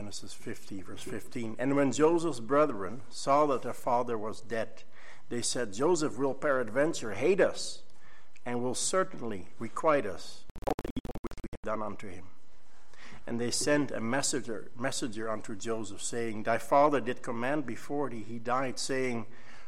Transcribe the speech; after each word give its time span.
Genesis 0.00 0.32
50, 0.32 0.80
verse 0.80 1.02
15. 1.02 1.56
And 1.58 1.76
when 1.76 1.92
Joseph's 1.92 2.40
brethren 2.40 3.02
saw 3.10 3.44
that 3.44 3.60
their 3.60 3.74
father 3.74 4.16
was 4.16 4.40
dead, 4.40 4.82
they 5.28 5.42
said, 5.42 5.74
Joseph 5.74 6.16
will 6.16 6.32
peradventure 6.32 7.12
hate 7.12 7.38
us, 7.38 7.82
and 8.46 8.62
will 8.62 8.74
certainly 8.74 9.48
requite 9.58 10.06
us 10.06 10.44
all 10.66 10.72
the 10.82 10.90
evil 10.96 11.20
which 11.20 11.38
we 11.42 11.48
have 11.52 11.78
done 11.78 11.86
unto 11.86 12.08
him. 12.08 12.24
And 13.26 13.38
they 13.38 13.50
sent 13.50 13.90
a 13.90 14.00
messenger, 14.00 14.70
messenger 14.74 15.28
unto 15.28 15.54
Joseph, 15.54 16.00
saying, 16.00 16.44
Thy 16.44 16.56
father 16.56 17.02
did 17.02 17.20
command 17.20 17.66
before 17.66 18.08
thee, 18.08 18.24
he 18.26 18.38
died, 18.38 18.78
saying, 18.78 19.26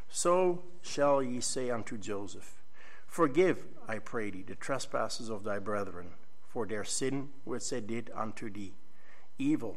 So 0.09 0.63
shall 0.81 1.23
ye 1.23 1.43
say 1.43 1.69
unto 1.69 1.99
Joseph, 1.99 2.63
Forgive, 3.07 3.65
I 3.87 3.99
pray 3.99 4.31
thee, 4.31 4.45
the 4.49 4.55
trespasses 4.55 5.29
of 5.29 5.45
thy 5.45 5.59
brethren, 5.59 6.13
for 6.49 6.65
their 6.65 6.85
sin 6.85 7.29
which 7.45 7.69
they 7.69 7.83
did 7.83 8.11
unto 8.17 8.49
thee, 8.49 8.73
evil. 9.39 9.77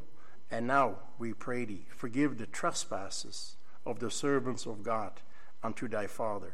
And 0.52 0.68
now, 0.68 0.98
we 1.18 1.34
pray 1.34 1.66
thee, 1.66 1.86
forgive 1.90 2.38
the 2.38 2.46
trespasses 2.46 3.56
of 3.86 4.00
the 4.00 4.12
servants 4.12 4.66
of 4.66 4.84
God 4.84 5.22
unto 5.64 5.88
thy 5.88 6.08
father. 6.08 6.54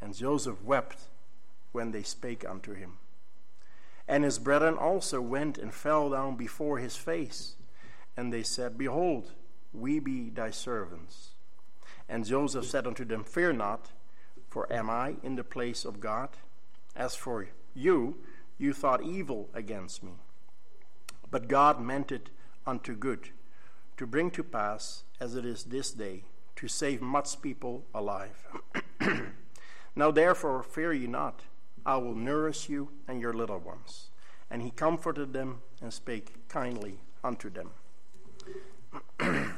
And 0.00 0.14
Joseph 0.14 0.62
wept 0.62 1.08
when 1.72 1.90
they 1.90 2.02
spake 2.02 2.48
unto 2.48 2.74
him. 2.74 2.98
And 4.06 4.24
his 4.24 4.38
brethren 4.38 4.76
also 4.76 5.20
went 5.20 5.58
and 5.58 5.72
fell 5.72 6.10
down 6.10 6.36
before 6.36 6.78
his 6.78 6.96
face. 6.96 7.56
And 8.16 8.32
they 8.32 8.42
said, 8.42 8.78
Behold, 8.78 9.32
we 9.72 9.98
be 9.98 10.30
thy 10.30 10.50
servants. 10.50 11.30
And 12.08 12.24
Joseph 12.24 12.64
said 12.64 12.86
unto 12.86 13.04
them, 13.04 13.22
Fear 13.22 13.54
not, 13.54 13.92
for 14.48 14.72
am 14.72 14.88
I 14.88 15.16
in 15.22 15.36
the 15.36 15.44
place 15.44 15.84
of 15.84 16.00
God? 16.00 16.30
As 16.96 17.14
for 17.14 17.48
you, 17.74 18.16
you 18.56 18.72
thought 18.72 19.02
evil 19.02 19.50
against 19.52 20.02
me. 20.02 20.12
But 21.30 21.48
God 21.48 21.80
meant 21.80 22.10
it 22.10 22.30
unto 22.68 22.94
good, 22.94 23.30
to 23.96 24.06
bring 24.06 24.30
to 24.30 24.44
pass, 24.44 25.04
as 25.18 25.34
it 25.34 25.46
is 25.46 25.64
this 25.64 25.90
day, 25.90 26.24
to 26.54 26.68
save 26.68 27.00
much 27.00 27.40
people 27.40 27.84
alive. 27.94 28.46
now 29.96 30.10
therefore, 30.10 30.62
fear 30.62 30.92
ye 30.92 31.06
not. 31.06 31.42
I 31.86 31.96
will 31.96 32.14
nourish 32.14 32.68
you 32.68 32.90
and 33.08 33.20
your 33.20 33.32
little 33.32 33.58
ones. 33.58 34.10
And 34.50 34.60
he 34.60 34.70
comforted 34.70 35.32
them 35.32 35.62
and 35.80 35.92
spake 35.92 36.48
kindly 36.48 36.98
unto 37.24 37.48
them. 37.48 37.70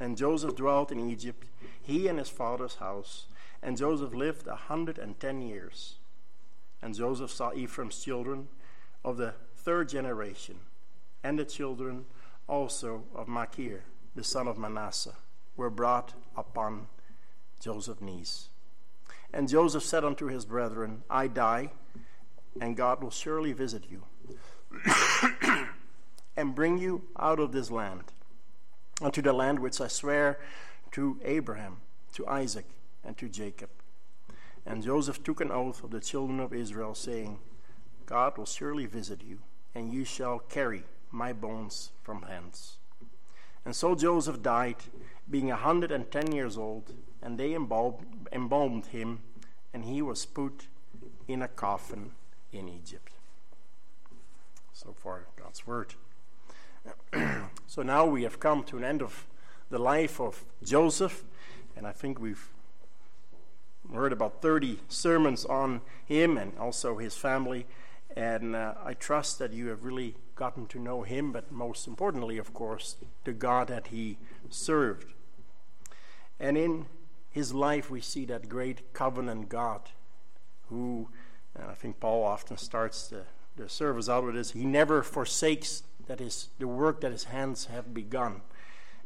and 0.00 0.16
Joseph 0.16 0.56
dwelt 0.56 0.92
in 0.92 1.10
Egypt, 1.10 1.46
he 1.80 2.08
and 2.08 2.18
his 2.18 2.28
father's 2.28 2.76
house. 2.76 3.26
And 3.62 3.78
Joseph 3.78 4.14
lived 4.14 4.46
a 4.46 4.56
hundred 4.56 4.98
and 4.98 5.18
ten 5.18 5.40
years. 5.40 5.96
And 6.82 6.94
Joseph 6.94 7.30
saw 7.30 7.52
Ephraim's 7.54 8.02
children 8.02 8.48
of 9.02 9.16
the 9.16 9.34
third 9.56 9.88
generation, 9.88 10.60
and 11.22 11.38
the 11.38 11.44
children 11.44 12.06
also 12.50 13.04
of 13.14 13.28
Machir, 13.28 13.84
the 14.16 14.24
son 14.24 14.48
of 14.48 14.58
Manasseh, 14.58 15.14
were 15.56 15.70
brought 15.70 16.14
upon 16.36 16.88
Joseph's 17.60 18.02
knees. 18.02 18.48
And 19.32 19.48
Joseph 19.48 19.84
said 19.84 20.04
unto 20.04 20.26
his 20.26 20.44
brethren, 20.44 21.04
I 21.08 21.28
die, 21.28 21.70
and 22.60 22.76
God 22.76 23.02
will 23.02 23.12
surely 23.12 23.52
visit 23.52 23.84
you, 23.88 24.02
and 26.36 26.54
bring 26.54 26.78
you 26.78 27.02
out 27.16 27.38
of 27.38 27.52
this 27.52 27.70
land, 27.70 28.12
unto 29.00 29.22
the 29.22 29.32
land 29.32 29.60
which 29.60 29.80
I 29.80 29.86
swear 29.86 30.40
to 30.90 31.20
Abraham, 31.24 31.76
to 32.14 32.26
Isaac, 32.26 32.66
and 33.04 33.16
to 33.18 33.28
Jacob. 33.28 33.70
And 34.66 34.82
Joseph 34.82 35.22
took 35.22 35.40
an 35.40 35.52
oath 35.52 35.84
of 35.84 35.90
the 35.92 36.00
children 36.00 36.40
of 36.40 36.52
Israel, 36.52 36.96
saying, 36.96 37.38
God 38.06 38.36
will 38.36 38.46
surely 38.46 38.86
visit 38.86 39.22
you, 39.22 39.38
and 39.72 39.92
you 39.92 40.04
shall 40.04 40.40
carry 40.40 40.82
my 41.10 41.32
bones 41.32 41.90
from 42.02 42.22
hence. 42.22 42.76
And 43.64 43.76
so 43.76 43.94
Joseph 43.94 44.42
died, 44.42 44.76
being 45.28 45.50
a 45.50 45.56
hundred 45.56 45.92
and 45.92 46.10
ten 46.10 46.32
years 46.32 46.56
old, 46.56 46.94
and 47.22 47.38
they 47.38 47.54
embalmed, 47.54 48.26
embalmed 48.32 48.86
him, 48.86 49.20
and 49.72 49.84
he 49.84 50.02
was 50.02 50.24
put 50.24 50.68
in 51.28 51.42
a 51.42 51.48
coffin 51.48 52.12
in 52.52 52.68
Egypt. 52.68 53.12
So 54.72 54.94
far, 54.96 55.26
God's 55.36 55.66
word. 55.66 55.94
so 57.66 57.82
now 57.82 58.06
we 58.06 58.22
have 58.22 58.40
come 58.40 58.64
to 58.64 58.78
an 58.78 58.84
end 58.84 59.02
of 59.02 59.26
the 59.68 59.78
life 59.78 60.20
of 60.20 60.44
Joseph, 60.64 61.22
and 61.76 61.86
I 61.86 61.92
think 61.92 62.18
we've 62.18 62.48
heard 63.92 64.12
about 64.12 64.40
30 64.40 64.78
sermons 64.88 65.44
on 65.44 65.80
him 66.06 66.36
and 66.36 66.56
also 66.58 66.98
his 66.98 67.16
family. 67.16 67.66
And 68.16 68.56
uh, 68.56 68.74
I 68.84 68.94
trust 68.94 69.38
that 69.38 69.52
you 69.52 69.68
have 69.68 69.84
really 69.84 70.16
gotten 70.34 70.66
to 70.68 70.78
know 70.78 71.02
him, 71.02 71.32
but 71.32 71.52
most 71.52 71.86
importantly, 71.86 72.38
of 72.38 72.52
course, 72.52 72.96
the 73.24 73.32
God 73.32 73.68
that 73.68 73.88
he 73.88 74.18
served. 74.48 75.12
And 76.40 76.56
in 76.56 76.86
his 77.30 77.52
life, 77.52 77.90
we 77.90 78.00
see 78.00 78.24
that 78.26 78.48
great 78.48 78.92
covenant 78.92 79.48
God 79.48 79.90
who, 80.68 81.08
I 81.58 81.74
think 81.74 82.00
Paul 82.00 82.24
often 82.24 82.56
starts 82.56 83.08
the, 83.08 83.22
the 83.56 83.68
service 83.68 84.08
out 84.08 84.24
with 84.24 84.34
this, 84.34 84.52
he 84.52 84.64
never 84.64 85.02
forsakes 85.02 85.82
that 86.06 86.20
is 86.20 86.48
the 86.58 86.66
work 86.66 87.00
that 87.02 87.12
his 87.12 87.24
hands 87.24 87.66
have 87.66 87.94
begun. 87.94 88.40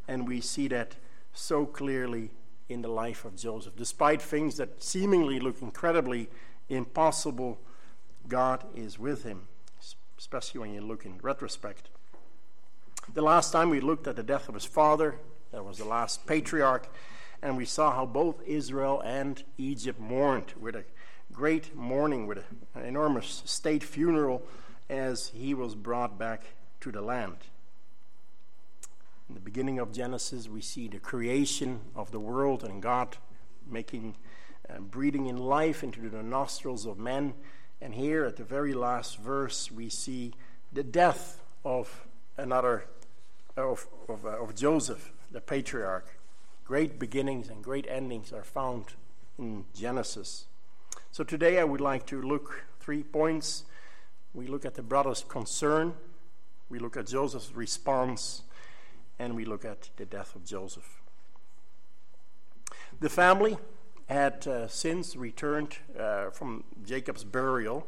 And 0.08 0.26
we 0.26 0.40
see 0.40 0.68
that 0.68 0.96
so 1.32 1.66
clearly 1.66 2.30
in 2.68 2.82
the 2.82 2.88
life 2.88 3.24
of 3.24 3.36
Joseph. 3.36 3.76
Despite 3.76 4.22
things 4.22 4.56
that 4.56 4.82
seemingly 4.82 5.38
look 5.40 5.60
incredibly 5.60 6.28
impossible, 6.68 7.58
God 8.28 8.64
is 8.74 8.98
with 8.98 9.24
him, 9.24 9.48
especially 10.18 10.60
when 10.60 10.72
you 10.72 10.80
look 10.80 11.04
in 11.04 11.18
retrospect. 11.22 11.88
The 13.12 13.22
last 13.22 13.52
time 13.52 13.70
we 13.70 13.80
looked 13.80 14.06
at 14.06 14.16
the 14.16 14.22
death 14.22 14.48
of 14.48 14.54
his 14.54 14.64
father, 14.64 15.16
that 15.52 15.64
was 15.64 15.78
the 15.78 15.84
last 15.84 16.26
patriarch, 16.26 16.88
and 17.42 17.56
we 17.56 17.66
saw 17.66 17.92
how 17.92 18.06
both 18.06 18.42
Israel 18.46 19.02
and 19.04 19.42
Egypt 19.58 20.00
mourned 20.00 20.54
with 20.58 20.74
a 20.74 20.84
great 21.32 21.74
mourning, 21.76 22.26
with 22.26 22.44
an 22.74 22.84
enormous 22.84 23.42
state 23.44 23.84
funeral 23.84 24.42
as 24.88 25.28
he 25.28 25.52
was 25.52 25.74
brought 25.74 26.18
back 26.18 26.44
to 26.80 26.90
the 26.90 27.02
land. 27.02 27.36
In 29.28 29.34
the 29.34 29.40
beginning 29.40 29.78
of 29.78 29.92
Genesis, 29.92 30.48
we 30.48 30.60
see 30.60 30.86
the 30.86 30.98
creation 30.98 31.80
of 31.94 32.10
the 32.10 32.20
world 32.20 32.62
and 32.62 32.82
God 32.82 33.16
making, 33.70 34.16
uh, 34.68 34.80
breathing 34.80 35.26
in 35.26 35.38
life 35.38 35.82
into 35.82 36.08
the 36.08 36.22
nostrils 36.22 36.86
of 36.86 36.98
men. 36.98 37.34
And 37.84 37.94
here 37.94 38.24
at 38.24 38.36
the 38.36 38.44
very 38.44 38.72
last 38.72 39.18
verse, 39.18 39.70
we 39.70 39.90
see 39.90 40.32
the 40.72 40.82
death 40.82 41.42
of 41.66 42.06
another, 42.38 42.86
of, 43.58 43.86
of, 44.08 44.24
uh, 44.24 44.42
of 44.42 44.54
Joseph, 44.54 45.12
the 45.30 45.42
patriarch. 45.42 46.18
Great 46.64 46.98
beginnings 46.98 47.50
and 47.50 47.62
great 47.62 47.86
endings 47.86 48.32
are 48.32 48.42
found 48.42 48.94
in 49.38 49.66
Genesis. 49.74 50.46
So 51.12 51.24
today 51.24 51.58
I 51.58 51.64
would 51.64 51.82
like 51.82 52.06
to 52.06 52.22
look 52.22 52.64
three 52.80 53.02
points. 53.02 53.64
We 54.32 54.46
look 54.46 54.64
at 54.64 54.76
the 54.76 54.82
brother's 54.82 55.22
concern, 55.22 55.92
we 56.70 56.78
look 56.78 56.96
at 56.96 57.06
Joseph's 57.06 57.52
response, 57.54 58.44
and 59.18 59.36
we 59.36 59.44
look 59.44 59.66
at 59.66 59.90
the 59.98 60.06
death 60.06 60.34
of 60.34 60.46
Joseph. 60.46 61.02
The 62.98 63.10
family 63.10 63.58
had 64.06 64.46
uh, 64.46 64.68
since 64.68 65.16
returned 65.16 65.78
uh, 65.98 66.30
from 66.30 66.64
Jacob's 66.84 67.24
burial, 67.24 67.86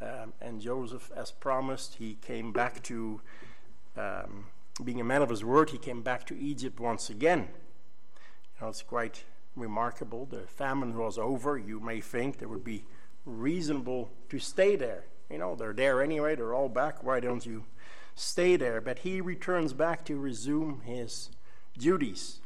um, 0.00 0.32
and 0.40 0.60
Joseph, 0.60 1.10
as 1.16 1.30
promised, 1.30 1.96
he 1.96 2.16
came 2.22 2.52
back 2.52 2.82
to, 2.84 3.20
um, 3.96 4.46
being 4.84 5.00
a 5.00 5.04
man 5.04 5.22
of 5.22 5.28
his 5.28 5.44
word, 5.44 5.70
he 5.70 5.78
came 5.78 6.02
back 6.02 6.26
to 6.26 6.38
Egypt 6.38 6.78
once 6.78 7.10
again. 7.10 7.48
You 8.56 8.62
know, 8.62 8.68
it's 8.68 8.82
quite 8.82 9.24
remarkable. 9.56 10.26
The 10.26 10.42
famine 10.46 10.96
was 10.96 11.18
over. 11.18 11.58
You 11.58 11.80
may 11.80 12.00
think 12.00 12.40
it 12.40 12.48
would 12.48 12.64
be 12.64 12.84
reasonable 13.26 14.10
to 14.30 14.38
stay 14.38 14.76
there. 14.76 15.04
You 15.30 15.38
know, 15.38 15.54
they're 15.54 15.74
there 15.74 16.02
anyway, 16.02 16.36
they're 16.36 16.54
all 16.54 16.68
back. 16.68 17.02
Why 17.02 17.20
don't 17.20 17.44
you 17.44 17.64
stay 18.14 18.56
there? 18.56 18.80
But 18.80 19.00
he 19.00 19.20
returns 19.20 19.72
back 19.72 20.04
to 20.06 20.16
resume 20.16 20.80
his 20.84 21.30
duties. 21.76 22.40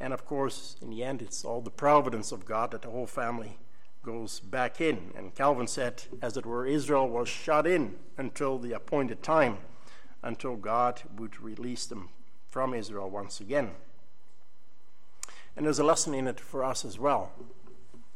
And 0.00 0.14
of 0.14 0.24
course, 0.24 0.76
in 0.80 0.90
the 0.90 1.04
end, 1.04 1.20
it's 1.20 1.44
all 1.44 1.60
the 1.60 1.70
providence 1.70 2.32
of 2.32 2.46
God 2.46 2.70
that 2.70 2.82
the 2.82 2.90
whole 2.90 3.06
family 3.06 3.58
goes 4.02 4.40
back 4.40 4.80
in. 4.80 5.12
And 5.14 5.34
Calvin 5.34 5.66
said, 5.66 6.04
as 6.22 6.38
it 6.38 6.46
were, 6.46 6.66
Israel 6.66 7.08
was 7.08 7.28
shut 7.28 7.66
in 7.66 7.96
until 8.16 8.58
the 8.58 8.72
appointed 8.72 9.22
time, 9.22 9.58
until 10.22 10.56
God 10.56 11.02
would 11.16 11.40
release 11.40 11.84
them 11.84 12.08
from 12.48 12.72
Israel 12.72 13.10
once 13.10 13.40
again. 13.40 13.72
And 15.54 15.66
there's 15.66 15.78
a 15.78 15.84
lesson 15.84 16.14
in 16.14 16.26
it 16.26 16.40
for 16.40 16.64
us 16.64 16.84
as 16.84 16.98
well. 16.98 17.32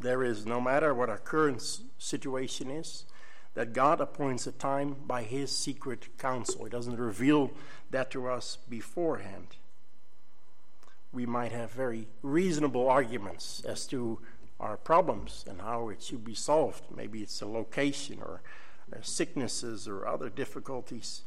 There 0.00 0.24
is, 0.24 0.46
no 0.46 0.60
matter 0.60 0.94
what 0.94 1.10
our 1.10 1.18
current 1.18 1.62
situation 1.98 2.70
is, 2.70 3.04
that 3.52 3.72
God 3.74 4.00
appoints 4.00 4.46
a 4.46 4.52
time 4.52 4.96
by 5.06 5.22
His 5.22 5.54
secret 5.54 6.16
counsel. 6.18 6.64
He 6.64 6.70
doesn't 6.70 6.98
reveal 6.98 7.50
that 7.90 8.10
to 8.12 8.28
us 8.28 8.56
beforehand. 8.68 9.56
We 11.14 11.26
might 11.26 11.52
have 11.52 11.70
very 11.70 12.08
reasonable 12.22 12.88
arguments 12.88 13.62
as 13.64 13.86
to 13.86 14.18
our 14.58 14.76
problems 14.76 15.44
and 15.48 15.60
how 15.60 15.88
it 15.88 16.02
should 16.02 16.24
be 16.24 16.34
solved. 16.34 16.84
Maybe 16.94 17.20
it's 17.20 17.40
a 17.40 17.46
location 17.46 18.18
or 18.20 18.42
uh, 18.92 18.96
sicknesses 19.00 19.86
or 19.86 20.08
other 20.08 20.28
difficulties. 20.28 21.22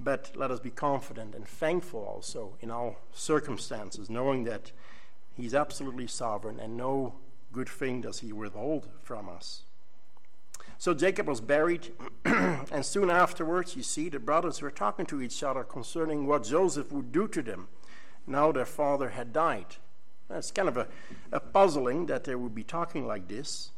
But 0.00 0.32
let 0.34 0.50
us 0.50 0.60
be 0.60 0.70
confident 0.70 1.34
and 1.34 1.46
thankful 1.46 2.00
also 2.00 2.56
in 2.60 2.70
all 2.70 2.96
circumstances, 3.12 4.08
knowing 4.08 4.44
that 4.44 4.72
He's 5.34 5.54
absolutely 5.54 6.08
sovereign 6.08 6.58
and 6.58 6.76
no 6.76 7.14
good 7.52 7.68
thing 7.68 8.00
does 8.00 8.20
He 8.20 8.32
withhold 8.32 8.88
from 9.02 9.28
us. 9.28 9.62
So 10.78 10.94
Jacob 10.94 11.26
was 11.26 11.40
buried, 11.40 11.92
and 12.24 12.84
soon 12.84 13.10
afterwards, 13.10 13.76
you 13.76 13.82
see, 13.82 14.08
the 14.08 14.20
brothers 14.20 14.62
were 14.62 14.70
talking 14.70 15.06
to 15.06 15.20
each 15.20 15.42
other 15.42 15.64
concerning 15.64 16.26
what 16.26 16.44
Joseph 16.44 16.92
would 16.92 17.12
do 17.12 17.28
to 17.28 17.42
them 17.42 17.68
now 18.28 18.52
their 18.52 18.66
father 18.66 19.10
had 19.10 19.32
died. 19.32 19.76
It's 20.30 20.50
kind 20.50 20.68
of 20.68 20.76
a, 20.76 20.88
a 21.32 21.40
puzzling 21.40 22.06
that 22.06 22.24
they 22.24 22.34
would 22.34 22.54
be 22.54 22.64
talking 22.64 23.06
like 23.06 23.28
this. 23.28 23.70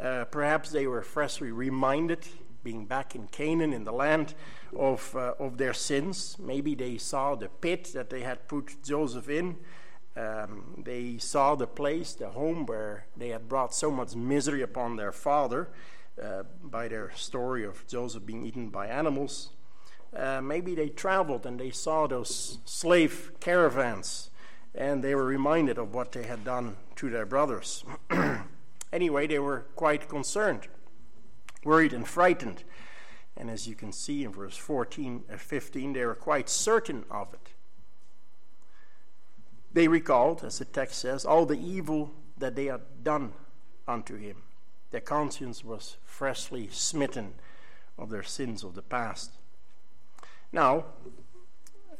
Uh, 0.00 0.24
perhaps 0.24 0.70
they 0.70 0.86
were 0.86 1.02
freshly 1.02 1.52
reminded, 1.52 2.26
being 2.64 2.86
back 2.86 3.14
in 3.14 3.28
Canaan, 3.28 3.72
in 3.72 3.84
the 3.84 3.92
land, 3.92 4.34
of, 4.76 5.14
uh, 5.14 5.34
of 5.38 5.58
their 5.58 5.74
sins. 5.74 6.36
Maybe 6.38 6.74
they 6.74 6.98
saw 6.98 7.34
the 7.34 7.48
pit 7.48 7.90
that 7.94 8.10
they 8.10 8.22
had 8.22 8.48
put 8.48 8.82
Joseph 8.82 9.28
in. 9.28 9.56
Um, 10.16 10.82
they 10.84 11.18
saw 11.18 11.54
the 11.54 11.66
place, 11.66 12.14
the 12.14 12.30
home 12.30 12.66
where 12.66 13.06
they 13.16 13.28
had 13.28 13.48
brought 13.48 13.74
so 13.74 13.90
much 13.90 14.14
misery 14.14 14.62
upon 14.62 14.96
their 14.96 15.12
father 15.12 15.68
uh, 16.22 16.42
by 16.62 16.88
their 16.88 17.10
story 17.14 17.64
of 17.64 17.86
Joseph 17.86 18.26
being 18.26 18.44
eaten 18.44 18.68
by 18.68 18.86
animals. 18.88 19.50
Uh, 20.14 20.40
maybe 20.42 20.74
they 20.74 20.88
traveled 20.88 21.46
and 21.46 21.58
they 21.58 21.70
saw 21.70 22.06
those 22.06 22.58
slave 22.64 23.32
caravans 23.40 24.30
and 24.74 25.02
they 25.02 25.14
were 25.14 25.24
reminded 25.24 25.78
of 25.78 25.94
what 25.94 26.12
they 26.12 26.24
had 26.24 26.44
done 26.44 26.76
to 26.96 27.10
their 27.10 27.26
brothers. 27.26 27.84
anyway, 28.92 29.26
they 29.26 29.38
were 29.38 29.66
quite 29.76 30.08
concerned, 30.08 30.68
worried, 31.64 31.92
and 31.92 32.08
frightened. 32.08 32.64
And 33.36 33.50
as 33.50 33.66
you 33.66 33.74
can 33.74 33.92
see 33.92 34.24
in 34.24 34.32
verse 34.32 34.56
14 34.56 35.24
and 35.28 35.36
uh, 35.36 35.38
15, 35.38 35.92
they 35.92 36.04
were 36.04 36.14
quite 36.14 36.48
certain 36.48 37.04
of 37.10 37.32
it. 37.34 37.50
They 39.72 39.88
recalled, 39.88 40.44
as 40.44 40.58
the 40.58 40.66
text 40.66 40.98
says, 40.98 41.24
all 41.24 41.46
the 41.46 41.58
evil 41.58 42.12
that 42.36 42.56
they 42.56 42.66
had 42.66 43.02
done 43.02 43.32
unto 43.88 44.16
him. 44.16 44.36
Their 44.90 45.00
conscience 45.00 45.64
was 45.64 45.96
freshly 46.04 46.68
smitten 46.70 47.34
of 47.98 48.10
their 48.10 48.22
sins 48.22 48.62
of 48.62 48.74
the 48.74 48.82
past. 48.82 49.32
Now, 50.52 50.84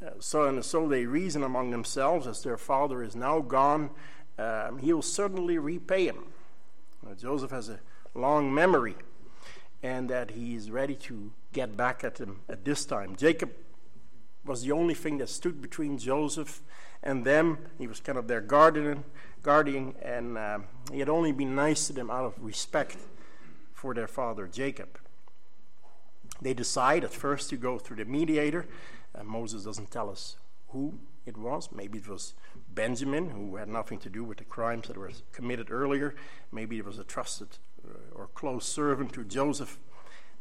uh, 0.04 0.10
so 0.18 0.44
and 0.44 0.64
so 0.64 0.88
they 0.88 1.06
reason 1.06 1.42
among 1.42 1.70
themselves, 1.70 2.26
as 2.26 2.42
their 2.42 2.58
father 2.58 3.02
is 3.02 3.16
now 3.16 3.40
gone, 3.40 3.90
um, 4.38 4.78
he 4.78 4.92
will 4.92 5.02
certainly 5.02 5.58
repay 5.58 6.06
him. 6.06 6.26
Uh, 7.06 7.14
Joseph 7.14 7.50
has 7.50 7.68
a 7.68 7.80
long 8.14 8.52
memory, 8.52 8.96
and 9.82 10.08
that 10.10 10.32
he 10.32 10.54
is 10.54 10.70
ready 10.70 10.94
to 10.94 11.32
get 11.52 11.76
back 11.76 12.04
at 12.04 12.18
him 12.18 12.40
at 12.48 12.64
this 12.64 12.84
time. 12.84 13.16
Jacob 13.16 13.52
was 14.44 14.62
the 14.62 14.72
only 14.72 14.94
thing 14.94 15.18
that 15.18 15.28
stood 15.28 15.62
between 15.62 15.98
Joseph 15.98 16.62
and 17.02 17.24
them. 17.24 17.58
He 17.78 17.86
was 17.86 18.00
kind 18.00 18.18
of 18.18 18.28
their 18.28 18.40
guardian, 18.40 19.04
guardian, 19.42 19.94
and 20.02 20.36
um, 20.36 20.64
he 20.92 20.98
had 20.98 21.08
only 21.08 21.32
been 21.32 21.54
nice 21.54 21.86
to 21.86 21.92
them 21.92 22.10
out 22.10 22.24
of 22.24 22.34
respect 22.38 22.96
for 23.72 23.94
their 23.94 24.08
father 24.08 24.46
Jacob. 24.46 24.98
They 26.42 26.54
decide 26.54 27.04
at 27.04 27.12
first 27.12 27.50
to 27.50 27.56
go 27.56 27.78
through 27.78 27.96
the 27.96 28.04
mediator. 28.04 28.66
Uh, 29.14 29.22
Moses 29.22 29.62
doesn't 29.62 29.92
tell 29.92 30.10
us 30.10 30.36
who 30.68 30.98
it 31.24 31.36
was. 31.36 31.68
Maybe 31.72 31.98
it 31.98 32.08
was 32.08 32.34
Benjamin, 32.74 33.30
who 33.30 33.56
had 33.56 33.68
nothing 33.68 33.98
to 34.00 34.08
do 34.08 34.24
with 34.24 34.38
the 34.38 34.44
crimes 34.44 34.88
that 34.88 34.96
were 34.96 35.12
committed 35.30 35.70
earlier. 35.70 36.16
Maybe 36.50 36.78
it 36.78 36.84
was 36.84 36.98
a 36.98 37.04
trusted 37.04 37.58
uh, 37.86 37.92
or 38.14 38.26
close 38.34 38.66
servant 38.66 39.12
to 39.12 39.24
Joseph. 39.24 39.78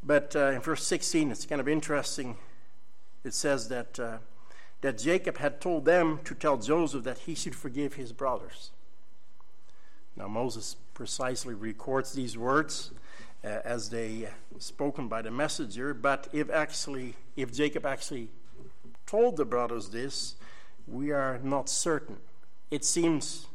But 0.03 0.35
uh, 0.35 0.51
in 0.51 0.61
verse 0.61 0.83
16, 0.87 1.29
it's 1.29 1.45
kind 1.45 1.61
of 1.61 1.67
interesting. 1.67 2.37
It 3.23 3.35
says 3.35 3.69
that, 3.69 3.99
uh, 3.99 4.17
that 4.81 4.97
Jacob 4.97 5.37
had 5.37 5.61
told 5.61 5.85
them 5.85 6.19
to 6.23 6.33
tell 6.33 6.57
Joseph 6.57 7.03
that 7.03 7.19
he 7.19 7.35
should 7.35 7.55
forgive 7.55 7.93
his 7.93 8.11
brothers. 8.11 8.71
Now, 10.15 10.27
Moses 10.27 10.75
precisely 10.95 11.53
records 11.53 12.13
these 12.13 12.37
words 12.37 12.91
uh, 13.43 13.59
as 13.63 13.89
they 13.89 14.29
spoken 14.59 15.07
by 15.07 15.21
the 15.21 15.31
messenger. 15.31 15.93
But 15.93 16.27
if 16.31 16.49
actually, 16.49 17.15
if 17.35 17.53
Jacob 17.53 17.85
actually 17.85 18.29
told 19.05 19.37
the 19.37 19.45
brothers 19.45 19.89
this, 19.89 20.35
we 20.87 21.11
are 21.11 21.39
not 21.43 21.69
certain. 21.69 22.17
It 22.69 22.85
seems 22.85 23.47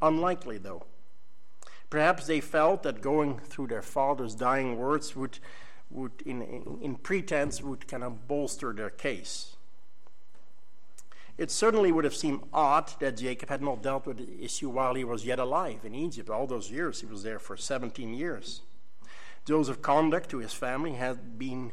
unlikely, 0.00 0.58
though. 0.58 0.84
Perhaps 1.88 2.26
they 2.26 2.40
felt 2.40 2.84
that 2.84 3.00
going 3.00 3.38
through 3.38 3.66
their 3.66 3.82
father's 3.82 4.34
dying 4.34 4.78
words 4.78 5.16
would, 5.16 5.38
would 5.90 6.22
in, 6.24 6.42
in, 6.42 6.78
in 6.80 6.94
pretense, 6.94 7.60
would 7.60 7.88
kind 7.88 8.04
of 8.04 8.28
bolster 8.28 8.72
their 8.72 8.90
case. 8.90 9.56
It 11.36 11.50
certainly 11.50 11.90
would 11.90 12.04
have 12.04 12.14
seemed 12.14 12.42
odd 12.52 12.92
that 13.00 13.16
Jacob 13.16 13.48
had 13.48 13.62
not 13.62 13.82
dealt 13.82 14.06
with 14.06 14.18
the 14.18 14.44
issue 14.44 14.68
while 14.68 14.94
he 14.94 15.04
was 15.04 15.24
yet 15.24 15.38
alive 15.38 15.80
in 15.84 15.94
Egypt. 15.94 16.28
All 16.28 16.46
those 16.46 16.70
years, 16.70 17.00
he 17.00 17.06
was 17.06 17.22
there 17.22 17.38
for 17.38 17.56
17 17.56 18.14
years. 18.14 18.60
Joseph's 19.50 19.80
conduct 19.82 20.30
to 20.30 20.38
his 20.38 20.52
family 20.52 20.92
had 20.92 21.36
been 21.36 21.72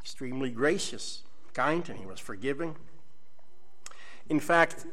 extremely 0.00 0.50
gracious, 0.50 1.24
kind, 1.52 1.86
and 1.90 1.98
he 1.98 2.06
was 2.06 2.18
forgiving. 2.18 2.74
In 4.30 4.40
fact, 4.40 4.86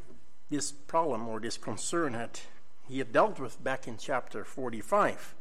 this 0.50 0.74
problem 0.74 1.30
or 1.30 1.40
this 1.40 1.56
concern 1.56 2.14
had 2.14 2.42
he 2.90 2.98
had 2.98 3.14
dealt 3.14 3.40
with 3.40 3.64
back 3.64 3.88
in 3.88 3.96
chapter 3.96 4.44
45 4.44 5.34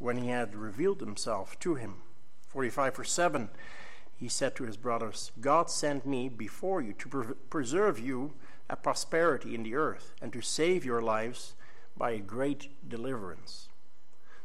when 0.00 0.16
he 0.16 0.30
had 0.30 0.56
revealed 0.56 0.98
himself 0.98 1.56
to 1.60 1.76
him. 1.76 2.02
45 2.48 2.96
verse 2.96 3.12
7 3.12 3.48
he 4.16 4.28
said 4.28 4.56
to 4.56 4.64
his 4.64 4.76
brothers, 4.76 5.30
God 5.40 5.70
sent 5.70 6.04
me 6.04 6.28
before 6.28 6.80
you 6.80 6.94
to 6.94 7.08
pre- 7.08 7.34
preserve 7.48 8.00
you 8.00 8.32
a 8.68 8.74
prosperity 8.74 9.54
in 9.54 9.62
the 9.62 9.76
earth 9.76 10.14
and 10.20 10.32
to 10.32 10.40
save 10.40 10.84
your 10.84 11.00
lives 11.00 11.54
by 11.96 12.10
a 12.10 12.18
great 12.18 12.88
deliverance. 12.88 13.68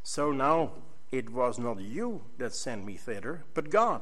So 0.03 0.31
now 0.31 0.69
it 1.11 1.29
was 1.29 1.57
not 1.59 1.79
you 1.79 2.23
that 2.37 2.53
sent 2.53 2.85
me 2.85 2.95
thither, 2.95 3.43
but 3.53 3.69
God. 3.69 4.01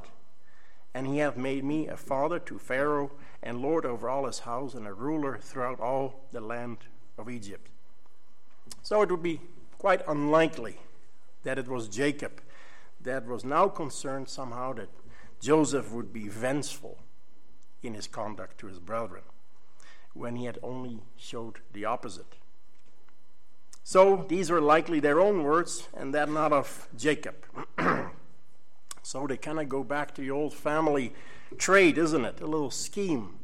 And 0.94 1.08
he 1.08 1.18
hath 1.18 1.38
made 1.38 1.64
me 1.64 1.88
a 1.88 1.98
father 1.98 2.40
to 2.40 2.60
Pharaoh, 2.60 3.12
and 3.42 3.62
lord 3.62 3.86
over 3.86 4.10
all 4.10 4.26
his 4.26 4.40
house, 4.40 4.74
and 4.74 4.88
a 4.88 4.94
ruler 4.94 5.38
throughout 5.38 5.80
all 5.80 6.28
the 6.32 6.42
land 6.42 6.78
of 7.18 7.30
Egypt. 7.30 7.70
So 8.82 9.02
it 9.02 9.10
would 9.10 9.24
be 9.24 9.42
quite 9.78 10.02
unlikely 10.08 10.78
that 11.44 11.58
it 11.58 11.68
was 11.68 11.88
Jacob 11.88 12.42
that 13.02 13.26
was 13.26 13.44
now 13.44 13.68
concerned 13.68 14.30
somehow 14.30 14.74
that 14.74 14.90
Joseph 15.42 15.92
would 15.92 16.14
be 16.14 16.30
vengeful 16.30 17.00
in 17.82 17.96
his 17.96 18.08
conduct 18.08 18.58
to 18.60 18.68
his 18.68 18.80
brethren, 18.80 19.24
when 20.14 20.38
he 20.38 20.46
had 20.46 20.58
only 20.64 21.02
showed 21.18 21.60
the 21.74 21.84
opposite. 21.84 22.38
So 23.84 24.26
these 24.30 24.50
were 24.50 24.62
likely 24.62 25.00
their 25.00 25.20
own 25.20 25.44
words 25.44 25.88
and 25.94 26.14
that 26.14 26.30
not 26.30 26.54
of 26.54 26.88
Jacob. 26.98 27.36
so 29.04 29.28
they 29.28 29.38
kind 29.38 29.60
of 29.60 29.68
go 29.68 29.84
back 29.84 30.16
to 30.16 30.22
the 30.22 30.32
old 30.32 30.54
family 30.54 31.14
trade, 31.58 31.98
isn't 31.98 32.26
it? 32.26 32.40
A 32.42 32.48
little 32.48 32.72
scheme, 32.72 33.40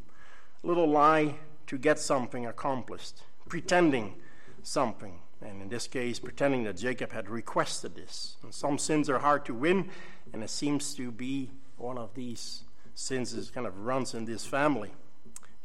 a 0.63 0.67
little 0.67 0.88
lie 0.88 1.36
to 1.67 1.77
get 1.77 2.00
something 2.00 2.46
accomplished, 2.46 3.22
pretending 3.48 4.15
something. 4.63 5.19
And 5.41 5.62
in 5.62 5.69
this 5.69 5.88
case, 5.88 6.19
pretending 6.19 6.63
that 6.63 6.77
Jacob 6.77 7.12
had 7.12 7.29
requested 7.29 7.96
this. 7.96 8.38
And 8.43 8.53
some 8.53 8.77
sins 8.77 9.10
are 9.10 9.19
hard 9.19 9.46
to 9.46 9.53
win, 9.53 9.89
and 10.34 10.43
it 10.43 10.50
seems 10.50 10.93
to 10.96 11.12
be 11.12 11.51
one 11.77 11.98
of 11.98 12.13
these 12.13 12.63
sins 12.93 13.34
that 13.34 13.53
kind 13.53 13.65
of 13.65 13.77
runs 13.86 14.13
in 14.13 14.25
this 14.25 14.46
family. 14.46 14.91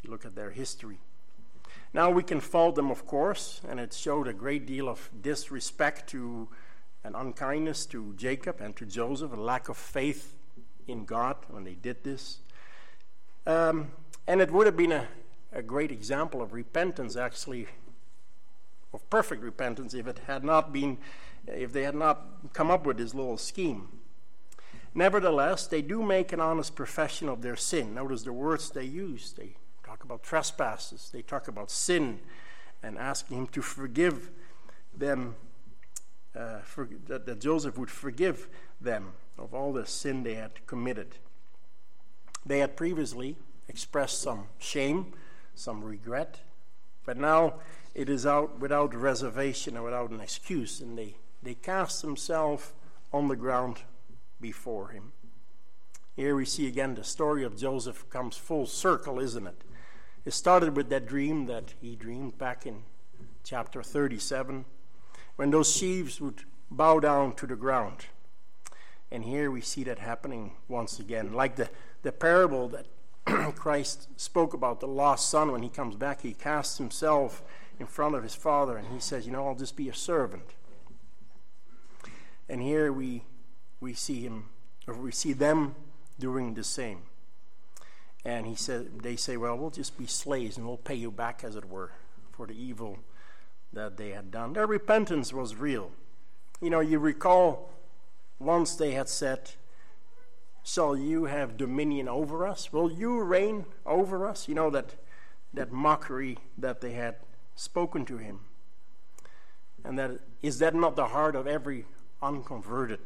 You 0.03 0.11
look 0.11 0.25
at 0.25 0.37
their 0.37 0.51
history. 0.51 0.99
Now 1.95 2.11
we 2.11 2.25
can 2.25 2.41
fault 2.41 2.75
them, 2.75 2.91
of 2.91 3.07
course, 3.07 3.61
and 3.69 3.79
it 3.79 3.95
showed 3.95 4.27
a 4.27 4.33
great 4.33 4.67
deal 4.67 4.89
of 4.89 5.09
disrespect 5.23 6.09
to 6.11 6.49
and 7.05 7.15
unkindness 7.15 7.87
to 7.87 8.15
Jacob 8.17 8.61
and 8.61 8.75
to 8.77 8.85
Joseph, 8.85 9.33
a 9.33 9.37
lack 9.37 9.69
of 9.69 9.77
faith 9.77 10.35
in 10.89 11.05
God 11.05 11.37
when 11.49 11.63
they 11.63 11.75
did 11.75 12.03
this. 12.03 12.39
Um, 13.47 13.93
and 14.27 14.41
it 14.41 14.51
would 14.51 14.67
have 14.67 14.77
been 14.77 14.91
a, 14.91 15.07
a 15.53 15.63
great 15.63 15.93
example 15.93 16.43
of 16.43 16.53
repentance, 16.53 17.15
actually, 17.15 17.69
of 18.93 19.09
perfect 19.11 19.43
repentance, 19.43 19.95
if 19.95 20.07
it 20.07 20.21
had 20.27 20.43
not 20.43 20.73
been, 20.73 20.99
if 21.47 21.73
they 21.73 21.83
had 21.83 21.95
not 21.95 22.53
come 22.55 22.71
up 22.71 22.87
with 22.87 22.97
this 22.97 23.15
little 23.15 23.37
scheme. 23.37 23.89
Nevertheless, 24.95 25.67
they 25.67 25.83
do 25.83 26.03
make 26.03 26.33
an 26.33 26.41
honest 26.41 26.75
profession 26.75 27.29
of 27.29 27.43
their 27.43 27.57
sin. 27.57 27.95
Notice 27.95 28.23
the 28.23 28.33
words 28.33 28.71
they 28.71 28.85
use. 28.85 29.33
They 29.33 29.57
talk 29.95 30.03
about 30.03 30.25
trespasses, 30.25 31.11
they 31.13 31.23
talk 31.23 31.47
about 31.47 31.71
sin, 31.71 32.19
and 32.83 32.99
asking 32.99 33.39
him 33.39 33.47
to 33.47 33.63
forgive 33.63 34.29
them, 34.93 35.37
uh, 36.35 36.59
for, 36.65 36.89
that, 37.07 37.27
that 37.27 37.41
Joseph 37.41 37.79
would 37.79 37.93
forgive 37.93 38.49
them 38.81 39.13
of 39.39 39.55
all 39.55 39.73
the 39.73 39.87
sin 39.87 40.25
they 40.25 40.35
had 40.35 40.67
committed. 40.67 41.15
They 42.45 42.59
had 42.59 42.77
previously 42.77 43.37
expressed 43.69 44.21
some 44.21 44.49
shame, 44.59 45.13
some 45.55 45.85
regret, 45.85 46.41
but 47.07 47.17
now 47.17 47.55
it 47.95 48.09
is 48.09 48.27
out 48.27 48.59
without 48.59 48.93
reservation 48.97 49.77
and 49.77 49.85
without 49.85 50.11
an 50.11 50.21
excuse, 50.21 50.81
and 50.81 50.99
they, 50.99 51.15
they 51.41 51.55
cast 51.55 52.03
themselves 52.03 52.73
on 53.13 53.29
the 53.29 53.37
ground 53.37 53.83
before 54.41 54.89
him. 54.89 55.13
Here 56.17 56.35
we 56.35 56.47
see 56.47 56.67
again 56.67 56.97
the 56.97 57.05
story 57.05 57.45
of 57.45 57.57
Joseph 57.57 58.11
comes 58.11 58.37
full 58.37 58.67
circle, 58.67 59.21
isn't 59.21 59.47
it? 59.47 59.63
It 60.25 60.33
started 60.33 60.75
with 60.75 60.89
that 60.89 61.07
dream 61.07 61.47
that 61.47 61.75
he 61.81 61.97
dreamed 61.97 62.39
back 62.39 62.67
in 62.67 62.85
chapter 63.43 63.83
37 63.83 64.65
when 65.37 65.51
those 65.51 65.71
sheaves 65.71 66.21
would 66.21 66.45
bow 66.71 66.99
down 66.99 67.35
to 67.37 67.47
the 67.47 67.57
ground. 67.57 68.07
And 69.11 69.25
here 69.25 69.51
we 69.51 69.61
see 69.61 69.85
that 69.85 69.99
happening 69.99 70.53
once 70.67 70.99
again. 70.99 71.35
Like 71.35 71.57
the, 71.57 71.69
the 72.03 72.11
parable 72.11 72.69
that 72.69 72.87
Christ 73.55 74.09
spoke 74.17 74.55
about 74.55 74.81
the 74.81 74.89
lost 74.89 75.29
son 75.29 75.53
when 75.53 75.63
he 75.63 75.69
comes 75.69 75.95
back, 75.95 76.23
he 76.23 76.33
casts 76.33 76.79
himself 76.79 77.43
in 77.79 77.87
front 77.87 78.15
of 78.15 78.23
his 78.23 78.35
father 78.35 78.77
and 78.79 78.89
he 78.89 79.01
says, 79.01 79.27
You 79.27 79.33
know, 79.33 79.47
I'll 79.47 79.55
just 79.55 79.77
be 79.77 79.91
a 79.91 79.95
servant. 79.95 80.55
And 82.49 82.63
here 82.63 82.93
we, 82.93 83.25
we 83.81 83.93
see 83.95 84.23
him, 84.23 84.47
or 84.87 84.95
we 84.95 85.13
see 85.13 85.33
them 85.33 85.75
doing 86.19 86.55
the 86.55 86.65
same. 86.65 87.03
And 88.25 88.47
he 88.47 88.55
said, 88.55 89.01
they 89.03 89.17
say, 89.17 89.37
Well, 89.37 89.57
we'll 89.57 89.71
just 89.71 89.99
be 89.99 90.07
slaves 90.07 90.57
and 90.57 90.67
we'll 90.67 90.79
pay 90.79 90.95
you 90.95 91.11
back, 91.11 91.45
as 91.45 91.57
it 91.57 91.69
were, 91.69 91.93
for 92.33 92.47
the 92.47 92.55
evil 92.55 92.99
that 93.73 93.97
they 93.97 94.11
had 94.11 94.31
done. 94.31 94.53
Their 94.55 94.67
repentance 94.67 95.33
was 95.33 95.57
real. 95.57 95.91
You 96.61 96.71
know, 96.71 96.81
you 96.81 96.99
recall 96.99 97.71
once 98.39 98.77
they 98.77 98.93
had 98.93 99.09
said, 99.09 99.51
Shall 100.63 100.97
you 100.97 101.27
have 101.27 101.59
dominion 101.59 102.09
over 102.09 102.47
us? 102.47 102.73
Will 102.73 102.91
you 102.91 103.21
reign 103.21 103.67
over 103.85 104.27
us? 104.27 104.49
You 104.49 104.55
know, 104.55 104.71
that, 104.71 104.95
that 105.53 105.71
mockery 105.71 106.39
that 106.57 106.81
they 106.81 106.93
had 106.93 107.17
spoken 107.55 108.07
to 108.07 108.17
him. 108.17 108.41
And 109.85 109.99
that 109.99 110.13
is 110.41 110.59
that 110.61 110.75
not 110.75 110.97
the 110.97 111.09
heart 111.09 111.37
of 111.37 111.47
every 111.47 111.85
unconverted 112.23 113.01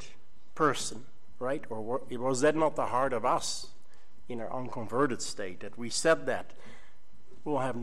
person, 0.55 1.05
right? 1.41 1.65
Or 1.69 2.01
was 2.09 2.41
that 2.43 2.55
not 2.55 2.77
the 2.77 2.87
heart 2.87 3.13
of 3.13 3.25
us 3.25 3.73
in 4.28 4.40
our 4.40 4.52
unconverted 4.52 5.23
state 5.23 5.61
that 5.61 5.78
we 5.78 5.88
said 5.90 6.26
that? 6.26 6.52
We'll 7.44 7.58
have 7.58 7.76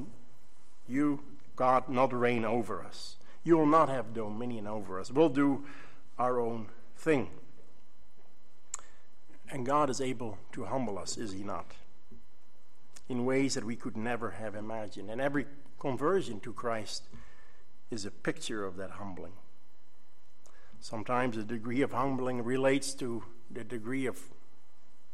you, 0.88 1.22
God, 1.56 1.90
not 1.90 2.14
reign 2.14 2.46
over 2.46 2.84
us. 2.84 3.18
You 3.44 3.58
will 3.58 3.66
not 3.66 3.90
have 3.90 4.14
dominion 4.14 4.68
over 4.68 5.00
us. 5.00 5.12
We'll 5.12 5.30
do 5.30 5.66
our 6.18 6.40
own 6.40 6.68
thing. 6.98 7.30
And 9.52 9.66
God 9.66 9.90
is 9.90 10.02
able 10.02 10.38
to 10.54 10.66
humble 10.66 10.98
us, 10.98 11.18
is 11.18 11.32
He 11.32 11.44
not? 11.44 11.72
In 13.08 13.26
ways 13.26 13.54
that 13.54 13.64
we 13.64 13.76
could 13.76 13.96
never 13.96 14.32
have 14.32 14.56
imagined. 14.56 15.10
And 15.10 15.22
every 15.22 15.46
conversion 15.80 16.40
to 16.42 16.54
Christ 16.54 17.04
is 17.92 18.06
a 18.06 18.12
picture 18.12 18.66
of 18.66 18.78
that 18.78 18.92
humbling. 18.92 19.34
Sometimes 20.80 21.36
the 21.36 21.44
degree 21.44 21.82
of 21.82 21.92
humbling 21.92 22.44
relates 22.44 22.94
to 22.96 23.24
the 23.52 23.64
degree 23.64 24.06
of 24.08 24.20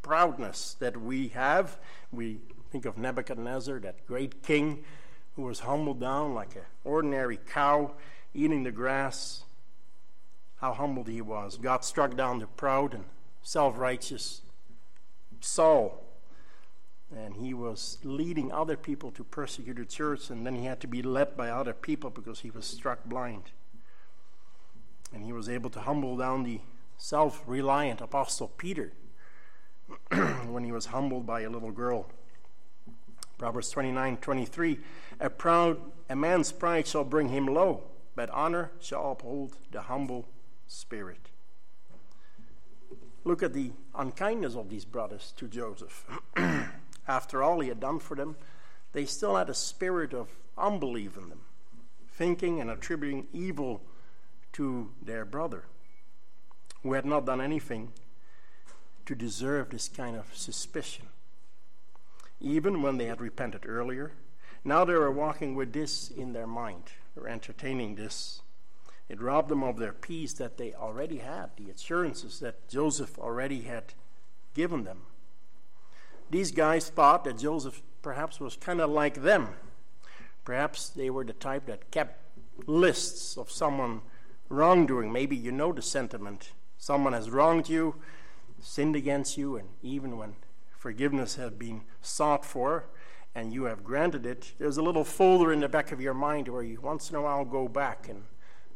proudness 0.02 0.76
that 0.80 1.00
we 1.00 1.30
have. 1.30 1.78
We 2.12 2.40
think 2.72 2.86
of 2.86 2.98
Nebuchadnezzar, 2.98 3.80
that 3.80 4.06
great 4.08 4.44
king 4.44 4.84
who 5.36 5.44
was 5.44 5.62
humbled 5.62 6.00
down 6.00 6.34
like 6.34 6.56
an 6.56 6.64
ordinary 6.84 7.38
cow 7.38 7.94
eating 8.34 8.64
the 8.64 8.72
grass. 8.72 9.44
How 10.58 10.74
humbled 10.74 11.08
he 11.08 11.22
was. 11.22 11.58
God 11.58 11.84
struck 11.84 12.16
down 12.16 12.40
the 12.40 12.46
proud 12.46 12.94
and 12.94 13.06
self 13.42 13.78
righteous 13.78 14.42
Saul. 15.40 16.04
And 17.14 17.36
he 17.36 17.54
was 17.54 17.98
leading 18.04 18.52
other 18.52 18.78
people 18.78 19.12
to 19.12 19.24
persecute 19.24 19.76
the 19.76 19.86
church, 19.86 20.30
and 20.30 20.46
then 20.46 20.56
he 20.56 20.66
had 20.66 20.80
to 20.82 20.88
be 20.88 21.02
led 21.02 21.36
by 21.36 21.50
other 21.50 21.74
people 21.74 22.10
because 22.10 22.40
he 22.40 22.52
was 22.52 22.66
struck 22.66 23.04
blind. 23.04 23.52
And 25.14 25.26
he 25.26 25.34
was 25.34 25.50
able 25.50 25.70
to 25.72 25.82
humble 25.82 26.16
down 26.16 26.44
the 26.44 26.62
self 26.98 27.44
reliant 27.46 28.00
Apostle 28.00 28.48
Peter 28.48 28.94
when 30.48 30.64
he 30.64 30.72
was 30.72 30.88
humbled 30.88 31.26
by 31.26 31.42
a 31.42 31.50
little 31.50 31.72
girl. 31.72 32.08
Proverbs 33.38 33.70
29 33.72 34.18
23 34.18 34.80
A 35.20 35.30
proud 35.30 35.80
a 36.10 36.16
man's 36.16 36.52
pride 36.52 36.86
shall 36.88 37.06
bring 37.06 37.30
him 37.30 37.48
low, 37.48 37.84
but 38.16 38.30
honor 38.32 38.72
shall 38.82 39.14
uphold 39.14 39.56
the 39.72 39.84
humble 39.84 40.28
spirit. 40.68 41.30
Look 43.24 43.42
at 43.42 43.54
the 43.54 43.72
unkindness 43.96 44.56
of 44.56 44.70
these 44.70 44.84
brothers 44.84 45.34
to 45.38 45.48
Joseph. 45.48 46.06
After 47.08 47.42
all 47.42 47.62
he 47.62 47.70
had 47.70 47.80
done 47.80 48.00
for 48.00 48.16
them, 48.16 48.36
they 48.92 49.06
still 49.06 49.38
had 49.38 49.50
a 49.50 49.54
spirit 49.54 50.14
of 50.14 50.28
unbelief 50.58 51.16
in 51.18 51.30
them, 51.30 51.42
thinking 52.10 52.60
and 52.60 52.70
attributing 52.70 53.28
evil 53.32 53.82
to 54.54 54.92
their 55.02 55.24
brother, 55.24 55.64
who 56.84 56.94
had 56.94 57.06
not 57.06 57.26
done 57.26 57.40
anything 57.40 57.94
to 59.12 59.16
deserve 59.16 59.70
this 59.70 59.90
kind 59.90 60.16
of 60.16 60.26
suspicion. 60.34 61.08
Even 62.40 62.82
when 62.82 62.98
they 62.98 63.06
had 63.06 63.20
repented 63.20 63.66
earlier, 63.66 64.14
now 64.64 64.86
they 64.86 64.94
were 64.94 65.12
walking 65.12 65.54
with 65.54 65.74
this 65.74 66.10
in 66.10 66.34
their 66.34 66.48
mind, 66.48 66.84
or 67.16 67.28
entertaining 67.28 67.96
this 67.96 68.42
it 69.12 69.22
robbed 69.22 69.50
them 69.50 69.62
of 69.62 69.78
their 69.78 69.92
peace 69.92 70.32
that 70.36 70.56
they 70.56 70.74
already 70.74 71.18
had, 71.18 71.50
the 71.58 71.70
assurances 71.70 72.40
that 72.40 72.70
Joseph 72.70 73.20
already 73.20 73.64
had 73.64 73.94
given 74.54 74.86
them. 74.86 75.02
These 76.30 76.54
guys 76.54 76.88
thought 76.88 77.26
that 77.26 77.38
Joseph 77.38 77.82
perhaps 78.02 78.40
was 78.40 78.56
kind 78.56 78.80
of 78.80 78.90
like 78.90 79.24
them. 79.24 79.50
Perhaps 80.46 80.88
they 80.88 81.10
were 81.10 81.26
the 81.26 81.34
type 81.34 81.66
that 81.66 81.92
kept 81.92 82.24
lists 82.66 83.38
of 83.38 83.52
someone 83.52 84.00
wrongdoing. 84.48 85.12
Maybe 85.12 85.36
you 85.36 85.52
know 85.52 85.74
the 85.74 85.82
sentiment. 85.82 86.54
Someone 86.78 87.12
has 87.12 87.30
wronged 87.30 87.68
you, 87.68 87.96
sinned 88.62 88.96
against 88.96 89.38
you, 89.38 89.58
and 89.58 89.70
even 89.82 90.18
when 90.18 90.36
forgiveness 90.78 91.36
has 91.36 91.52
been 91.52 91.82
sought 92.02 92.46
for 92.46 92.86
and 93.34 93.54
you 93.54 93.64
have 93.66 93.84
granted 93.84 94.26
it, 94.26 94.54
there's 94.60 94.78
a 94.78 94.82
little 94.82 95.04
folder 95.04 95.54
in 95.54 95.62
the 95.62 95.70
back 95.70 95.92
of 95.92 96.02
your 96.02 96.14
mind 96.14 96.48
where 96.48 96.64
you 96.64 96.82
once 96.82 97.10
in 97.10 97.16
a 97.16 97.22
while 97.22 97.46
go 97.46 97.68
back 97.68 98.10
and 98.10 98.24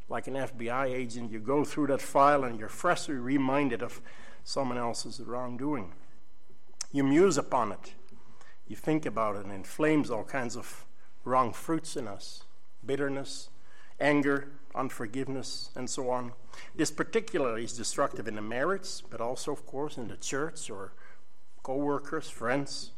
like 0.07 0.27
an 0.27 0.35
FBI 0.35 0.85
agent, 0.85 1.31
you 1.31 1.39
go 1.39 1.65
through 1.65 1.87
that 1.87 2.01
file 2.01 2.43
and 2.43 2.59
you're 2.59 2.69
freshly 2.69 3.15
reminded 3.15 3.81
of 3.81 4.01
someone 4.43 4.77
else's 4.77 5.19
wrongdoing. 5.19 5.93
You 6.91 7.03
muse 7.03 7.37
upon 7.37 7.71
it, 7.71 7.93
you 8.67 8.75
think 8.75 9.05
about 9.05 9.35
it, 9.35 9.43
and 9.43 9.51
it 9.51 9.55
inflames 9.55 10.11
all 10.11 10.23
kinds 10.23 10.55
of 10.55 10.85
wrong 11.23 11.51
fruits 11.51 11.95
in 11.95 12.07
us 12.07 12.43
bitterness, 12.85 13.49
anger, 13.99 14.49
unforgiveness, 14.73 15.69
and 15.75 15.89
so 15.89 16.09
on. 16.09 16.33
This 16.75 16.91
particularly 16.91 17.63
is 17.63 17.73
destructive 17.73 18.27
in 18.27 18.35
the 18.35 18.41
marriage, 18.41 19.03
but 19.09 19.21
also, 19.21 19.51
of 19.51 19.65
course, 19.65 19.97
in 19.97 20.07
the 20.07 20.17
church 20.17 20.69
or 20.69 20.93
co 21.63 21.75
workers, 21.75 22.29
friends. 22.29 22.91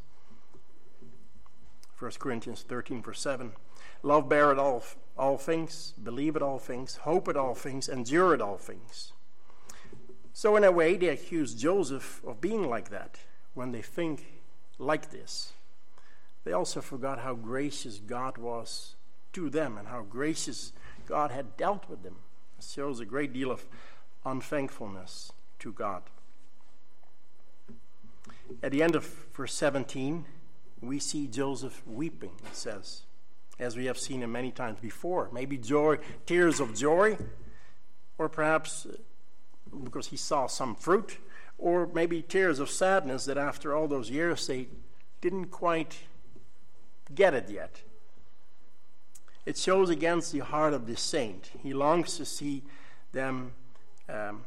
1 1.99 2.11
Corinthians 2.19 2.63
13, 2.67 3.01
verse 3.01 3.19
7. 3.19 3.53
Love 4.03 4.29
bear 4.29 4.53
beareth 4.53 4.59
all, 4.59 4.83
all 5.17 5.37
things, 5.37 5.93
believe 6.03 6.35
at 6.35 6.43
all 6.43 6.59
things, 6.59 6.97
hope 6.97 7.27
at 7.27 7.35
all 7.35 7.55
things, 7.55 7.89
endure 7.89 8.33
at 8.33 8.41
all 8.41 8.57
things. 8.57 9.13
So, 10.31 10.55
in 10.55 10.63
a 10.63 10.71
way, 10.71 10.97
they 10.97 11.07
accuse 11.07 11.55
Joseph 11.55 12.21
of 12.25 12.39
being 12.39 12.69
like 12.69 12.89
that 12.89 13.17
when 13.55 13.71
they 13.71 13.81
think 13.81 14.43
like 14.77 15.09
this. 15.09 15.53
They 16.43 16.51
also 16.51 16.79
forgot 16.79 17.19
how 17.19 17.33
gracious 17.33 17.97
God 17.97 18.37
was 18.37 18.95
to 19.33 19.49
them 19.49 19.77
and 19.77 19.87
how 19.87 20.03
gracious 20.03 20.73
God 21.07 21.31
had 21.31 21.57
dealt 21.57 21.89
with 21.89 22.03
them. 22.03 22.17
Shows 22.61 22.99
a 22.99 23.05
great 23.05 23.33
deal 23.33 23.51
of 23.51 23.65
unthankfulness 24.25 25.31
to 25.59 25.71
God. 25.71 26.03
At 28.61 28.71
the 28.71 28.83
end 28.83 28.95
of 28.95 29.05
verse 29.33 29.53
17, 29.53 30.25
we 30.81 30.99
see 30.99 31.27
Joseph 31.27 31.81
weeping, 31.85 32.31
it 32.45 32.55
says 32.55 33.03
as 33.59 33.75
we 33.75 33.85
have 33.85 33.97
seen 33.97 34.21
him 34.21 34.31
many 34.31 34.51
times 34.51 34.79
before. 34.79 35.29
Maybe 35.31 35.57
joy, 35.57 35.97
tears 36.25 36.59
of 36.59 36.75
joy, 36.75 37.17
or 38.17 38.29
perhaps 38.29 38.85
uh, 38.85 38.97
because 39.83 40.07
he 40.07 40.17
saw 40.17 40.47
some 40.47 40.75
fruit, 40.75 41.17
or 41.57 41.87
maybe 41.93 42.21
tears 42.21 42.59
of 42.59 42.69
sadness 42.69 43.25
that 43.25 43.37
after 43.37 43.75
all 43.75 43.87
those 43.87 44.09
years 44.09 44.45
they 44.47 44.67
didn't 45.21 45.47
quite 45.47 45.97
get 47.13 47.33
it 47.33 47.49
yet. 47.49 47.81
It 49.47 49.57
shows 49.57 49.89
against 49.89 50.31
the 50.31 50.39
heart 50.39 50.73
of 50.73 50.85
the 50.85 50.97
saint. 50.97 51.51
He 51.63 51.73
longs 51.73 52.17
to 52.17 52.25
see 52.25 52.63
them 53.13 53.53
um, 54.07 54.43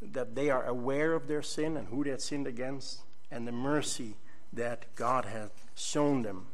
that 0.00 0.34
they 0.34 0.50
are 0.50 0.64
aware 0.64 1.12
of 1.12 1.28
their 1.28 1.42
sin 1.42 1.76
and 1.76 1.88
who 1.88 2.02
they 2.02 2.10
had 2.10 2.22
sinned 2.22 2.46
against, 2.46 3.02
and 3.30 3.46
the 3.46 3.52
mercy 3.52 4.16
that 4.52 4.86
God 4.96 5.26
has 5.26 5.50
shown 5.74 6.22
them 6.22 6.46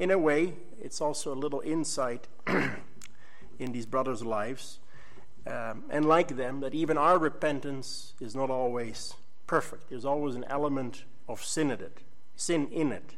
in 0.00 0.10
a 0.10 0.18
way, 0.18 0.54
it's 0.80 1.02
also 1.02 1.32
a 1.32 1.36
little 1.36 1.60
insight 1.60 2.26
in 3.58 3.72
these 3.72 3.84
brothers' 3.84 4.24
lives. 4.24 4.78
Um, 5.46 5.84
and 5.90 6.06
like 6.06 6.36
them, 6.36 6.60
that 6.60 6.74
even 6.74 6.96
our 6.96 7.18
repentance 7.18 8.14
is 8.18 8.34
not 8.34 8.48
always 8.48 9.14
perfect. 9.46 9.90
There's 9.90 10.06
always 10.06 10.36
an 10.36 10.44
element 10.44 11.04
of 11.28 11.44
sin 11.44 11.70
in 11.70 11.80
it. 11.80 11.98
Sin 12.34 12.68
in 12.72 12.92
it. 12.92 13.14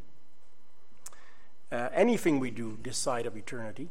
Uh, 1.73 1.89
anything 1.95 2.39
we 2.39 2.51
do 2.51 2.77
this 2.83 2.99
side 2.99 3.25
of 3.25 3.35
eternity, 3.35 3.89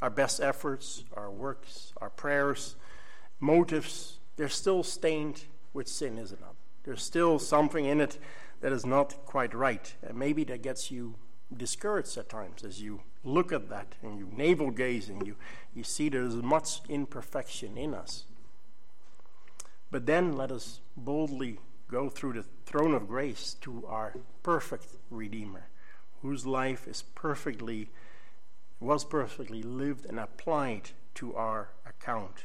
our 0.00 0.10
best 0.10 0.40
efforts, 0.40 1.02
our 1.14 1.28
works, 1.28 1.92
our 2.00 2.10
prayers, 2.10 2.76
motives, 3.40 4.20
they're 4.36 4.48
still 4.48 4.84
stained 4.84 5.44
with 5.72 5.88
sin, 5.88 6.16
isn't 6.18 6.38
it? 6.38 6.46
There's 6.84 7.02
still 7.02 7.40
something 7.40 7.84
in 7.84 8.00
it 8.00 8.18
that 8.60 8.72
is 8.72 8.86
not 8.86 9.26
quite 9.26 9.54
right. 9.54 9.92
And 10.02 10.16
maybe 10.16 10.44
that 10.44 10.62
gets 10.62 10.90
you 10.90 11.16
discouraged 11.54 12.16
at 12.16 12.28
times 12.28 12.62
as 12.62 12.80
you 12.80 13.00
look 13.24 13.52
at 13.52 13.68
that 13.68 13.96
and 14.00 14.16
you 14.18 14.28
navel 14.34 14.70
gaze 14.70 15.08
and 15.08 15.26
you, 15.26 15.34
you 15.74 15.82
see 15.82 16.08
there's 16.08 16.36
much 16.36 16.80
imperfection 16.88 17.76
in 17.76 17.92
us. 17.92 18.24
But 19.90 20.06
then 20.06 20.36
let 20.36 20.50
us 20.52 20.80
boldly 20.96 21.58
go 21.88 22.08
through 22.08 22.34
the 22.34 22.44
throne 22.66 22.94
of 22.94 23.08
grace 23.08 23.54
to 23.62 23.84
our 23.86 24.14
perfect 24.42 24.86
Redeemer, 25.10 25.66
whose 26.22 26.46
life 26.46 26.88
is 26.88 27.02
perfectly, 27.02 27.90
was 28.80 29.04
perfectly 29.04 29.62
lived 29.62 30.06
and 30.06 30.18
applied 30.18 30.90
to 31.14 31.34
our 31.34 31.70
account. 31.86 32.44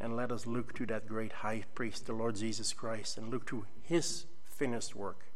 And 0.00 0.16
let 0.16 0.32
us 0.32 0.46
look 0.46 0.74
to 0.74 0.86
that 0.86 1.06
great 1.06 1.32
high 1.32 1.64
priest, 1.74 2.06
the 2.06 2.12
Lord 2.12 2.36
Jesus 2.36 2.72
Christ, 2.72 3.16
and 3.16 3.30
look 3.30 3.46
to 3.46 3.66
his 3.82 4.24
finished 4.44 4.96
work. 4.96 5.26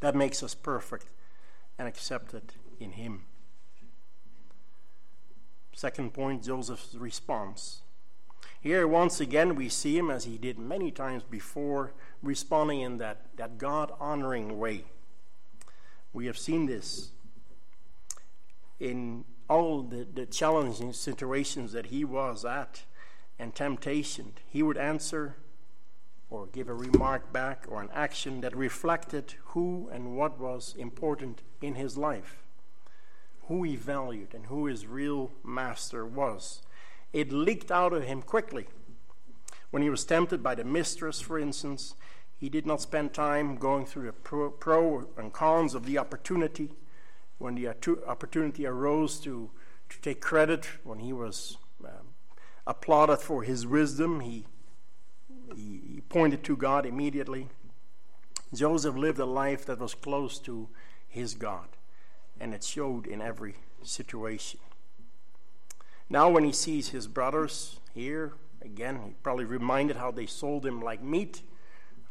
That 0.00 0.14
makes 0.14 0.42
us 0.42 0.54
perfect 0.54 1.06
and 1.78 1.88
accepted 1.88 2.54
in 2.78 2.92
him. 2.92 3.24
Second 5.72 6.12
point 6.12 6.44
Joseph's 6.44 6.94
response. 6.94 7.82
Here, 8.60 8.86
once 8.86 9.20
again, 9.20 9.54
we 9.54 9.70
see 9.70 9.96
him, 9.96 10.10
as 10.10 10.24
he 10.24 10.36
did 10.36 10.58
many 10.58 10.90
times 10.90 11.22
before, 11.22 11.92
responding 12.22 12.80
in 12.80 12.98
that, 12.98 13.26
that 13.36 13.56
God 13.56 13.92
honoring 13.98 14.58
way. 14.58 14.84
We 16.12 16.26
have 16.26 16.38
seen 16.38 16.66
this 16.66 17.12
in 18.78 19.24
all 19.48 19.82
the, 19.82 20.06
the 20.12 20.26
challenging 20.26 20.92
situations 20.92 21.72
that 21.72 21.86
he 21.86 22.04
was 22.04 22.44
at 22.44 22.84
and 23.38 23.54
temptation. 23.54 24.32
He 24.46 24.62
would 24.62 24.76
answer 24.76 25.36
or 26.30 26.46
give 26.46 26.68
a 26.68 26.74
remark 26.74 27.32
back 27.32 27.64
or 27.68 27.82
an 27.82 27.90
action 27.92 28.40
that 28.40 28.56
reflected 28.56 29.34
who 29.46 29.90
and 29.92 30.16
what 30.16 30.38
was 30.38 30.74
important 30.78 31.42
in 31.60 31.74
his 31.74 31.96
life, 31.96 32.42
who 33.48 33.64
he 33.64 33.74
valued, 33.74 34.32
and 34.32 34.46
who 34.46 34.66
his 34.66 34.86
real 34.86 35.32
master 35.44 36.06
was. 36.06 36.62
It 37.12 37.32
leaked 37.32 37.72
out 37.72 37.92
of 37.92 38.04
him 38.04 38.22
quickly. 38.22 38.68
When 39.70 39.82
he 39.82 39.90
was 39.90 40.04
tempted 40.04 40.42
by 40.42 40.54
the 40.54 40.64
mistress, 40.64 41.20
for 41.20 41.38
instance, 41.38 41.94
he 42.40 42.48
did 42.48 42.66
not 42.66 42.80
spend 42.80 43.12
time 43.12 43.56
going 43.56 43.84
through 43.84 44.06
the 44.06 44.12
pro, 44.12 44.50
pro 44.50 45.06
and 45.18 45.30
cons 45.30 45.74
of 45.74 45.84
the 45.84 45.98
opportunity. 45.98 46.70
When 47.36 47.54
the 47.54 47.68
opportunity 47.68 48.66
arose 48.66 49.20
to, 49.20 49.50
to 49.90 50.00
take 50.00 50.22
credit, 50.22 50.66
when 50.82 51.00
he 51.00 51.12
was 51.12 51.58
um, 51.84 52.14
applauded 52.66 53.18
for 53.18 53.42
his 53.42 53.66
wisdom, 53.66 54.20
he, 54.20 54.46
he, 55.54 55.80
he 55.94 56.00
pointed 56.08 56.42
to 56.44 56.56
God 56.56 56.86
immediately. 56.86 57.48
Joseph 58.54 58.96
lived 58.96 59.18
a 59.18 59.26
life 59.26 59.66
that 59.66 59.78
was 59.78 59.94
close 59.94 60.38
to 60.40 60.68
his 61.08 61.34
God, 61.34 61.68
and 62.40 62.54
it 62.54 62.64
showed 62.64 63.06
in 63.06 63.20
every 63.20 63.56
situation. 63.82 64.60
Now, 66.08 66.30
when 66.30 66.44
he 66.44 66.52
sees 66.52 66.88
his 66.88 67.06
brothers 67.06 67.80
here, 67.94 68.32
again, 68.62 69.00
he 69.04 69.12
probably 69.22 69.44
reminded 69.44 69.96
how 69.96 70.10
they 70.10 70.26
sold 70.26 70.64
him 70.64 70.80
like 70.80 71.02
meat, 71.02 71.42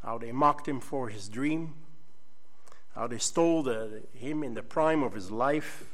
how 0.10 0.18
they 0.18 0.32
mocked 0.32 0.68
him 0.68 0.80
for 0.80 1.10
his 1.10 1.30
dream, 1.30 1.76
how 2.96 3.06
they 3.06 3.20
stole 3.20 3.62
the, 3.62 4.02
him 4.12 4.44
in 4.44 4.56
the 4.56 4.64
prime 4.64 5.04
of 5.04 5.14
his 5.14 5.30
life. 5.30 5.86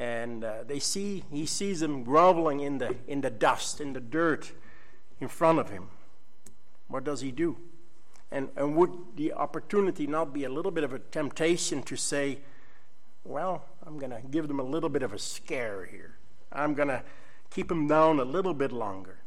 And 0.00 0.42
uh, 0.42 0.64
they 0.66 0.80
see, 0.80 1.22
he 1.30 1.46
sees 1.46 1.78
them 1.78 2.02
groveling 2.02 2.58
in 2.58 2.78
the, 2.78 2.96
in 3.06 3.20
the 3.20 3.30
dust, 3.30 3.80
in 3.80 3.92
the 3.92 4.00
dirt 4.00 4.50
in 5.20 5.28
front 5.28 5.60
of 5.60 5.70
him. 5.70 5.90
What 6.88 7.04
does 7.04 7.20
he 7.20 7.30
do? 7.30 7.56
And, 8.32 8.48
and 8.56 8.74
would 8.74 8.90
the 9.14 9.32
opportunity 9.32 10.08
not 10.08 10.32
be 10.32 10.42
a 10.42 10.50
little 10.50 10.72
bit 10.72 10.82
of 10.82 10.92
a 10.92 10.98
temptation 10.98 11.84
to 11.84 11.94
say, 11.94 12.40
well, 13.22 13.64
I'm 13.86 13.96
going 13.96 14.10
to 14.10 14.22
give 14.28 14.48
them 14.48 14.58
a 14.58 14.64
little 14.64 14.88
bit 14.90 15.04
of 15.04 15.12
a 15.12 15.20
scare 15.20 15.84
here? 15.84 16.16
I'm 16.50 16.74
going 16.74 16.88
to 16.88 17.04
keep 17.50 17.70
him 17.70 17.86
down 17.86 18.18
a 18.18 18.24
little 18.24 18.54
bit 18.54 18.72
longer. 18.72 19.18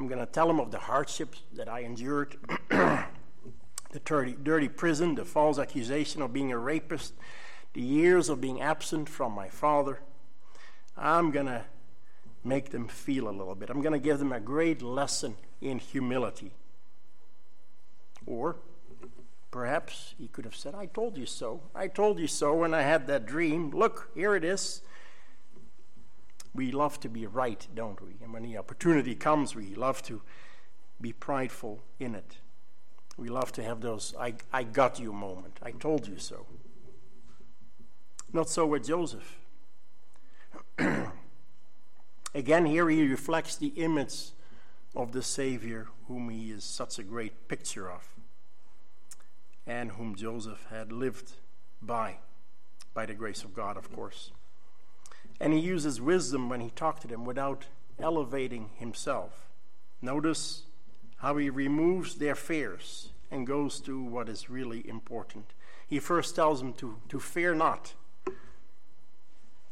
I'm 0.00 0.08
going 0.08 0.18
to 0.18 0.24
tell 0.24 0.46
them 0.46 0.60
of 0.60 0.70
the 0.70 0.78
hardships 0.78 1.42
that 1.52 1.68
I 1.68 1.80
endured 1.80 2.34
the 2.70 3.04
dirty, 4.02 4.34
dirty 4.42 4.68
prison, 4.70 5.14
the 5.14 5.26
false 5.26 5.58
accusation 5.58 6.22
of 6.22 6.32
being 6.32 6.50
a 6.52 6.56
rapist, 6.56 7.12
the 7.74 7.82
years 7.82 8.30
of 8.30 8.40
being 8.40 8.62
absent 8.62 9.10
from 9.10 9.32
my 9.32 9.50
father. 9.50 10.00
I'm 10.96 11.30
going 11.30 11.46
to 11.46 11.64
make 12.42 12.70
them 12.70 12.88
feel 12.88 13.28
a 13.28 13.30
little 13.30 13.54
bit. 13.54 13.68
I'm 13.68 13.82
going 13.82 13.92
to 13.92 13.98
give 13.98 14.18
them 14.18 14.32
a 14.32 14.40
great 14.40 14.80
lesson 14.80 15.36
in 15.60 15.78
humility. 15.78 16.52
Or 18.24 18.56
perhaps 19.50 20.14
he 20.16 20.28
could 20.28 20.46
have 20.46 20.56
said, 20.56 20.74
I 20.74 20.86
told 20.86 21.18
you 21.18 21.26
so. 21.26 21.60
I 21.74 21.88
told 21.88 22.18
you 22.18 22.26
so 22.26 22.54
when 22.54 22.72
I 22.72 22.80
had 22.82 23.06
that 23.08 23.26
dream. 23.26 23.68
Look, 23.68 24.10
here 24.14 24.34
it 24.34 24.44
is 24.44 24.80
we 26.54 26.72
love 26.72 26.98
to 27.00 27.08
be 27.08 27.26
right, 27.26 27.66
don't 27.74 28.00
we? 28.02 28.16
And 28.22 28.32
when 28.32 28.42
the 28.42 28.56
opportunity 28.56 29.14
comes, 29.14 29.54
we 29.54 29.74
love 29.74 30.02
to 30.04 30.22
be 31.00 31.12
prideful 31.12 31.82
in 31.98 32.14
it. 32.14 32.38
We 33.16 33.28
love 33.28 33.52
to 33.52 33.62
have 33.62 33.80
those 33.80 34.14
I, 34.18 34.34
I 34.52 34.62
got 34.62 34.98
you 34.98 35.12
moment. 35.12 35.58
I 35.62 35.72
told 35.72 36.08
you 36.08 36.18
so. 36.18 36.46
Not 38.32 38.48
so 38.48 38.66
with 38.66 38.86
Joseph. 38.86 39.38
Again, 42.34 42.64
here 42.64 42.88
he 42.88 43.06
reflects 43.06 43.56
the 43.56 43.68
image 43.68 44.30
of 44.94 45.12
the 45.12 45.22
Savior, 45.22 45.88
whom 46.06 46.30
he 46.30 46.50
is 46.50 46.64
such 46.64 46.98
a 46.98 47.02
great 47.02 47.48
picture 47.48 47.90
of, 47.90 48.08
and 49.66 49.92
whom 49.92 50.14
Joseph 50.14 50.66
had 50.70 50.92
lived 50.92 51.32
by, 51.82 52.18
by 52.94 53.06
the 53.06 53.14
grace 53.14 53.42
of 53.42 53.54
God, 53.54 53.76
of 53.76 53.92
course. 53.92 54.30
And 55.40 55.52
he 55.52 55.58
uses 55.58 56.00
wisdom 56.00 56.48
when 56.48 56.60
he 56.60 56.70
talked 56.70 57.02
to 57.02 57.08
them 57.08 57.24
without 57.24 57.66
elevating 57.98 58.70
himself. 58.76 59.48
Notice 60.02 60.62
how 61.16 61.36
he 61.36 61.50
removes 61.50 62.16
their 62.16 62.34
fears 62.34 63.10
and 63.30 63.46
goes 63.46 63.80
to 63.80 64.02
what 64.02 64.28
is 64.28 64.50
really 64.50 64.86
important. 64.88 65.46
He 65.86 65.98
first 65.98 66.34
tells 66.34 66.60
them 66.60 66.72
to, 66.74 66.96
to 67.08 67.18
fear 67.18 67.54
not. 67.54 67.94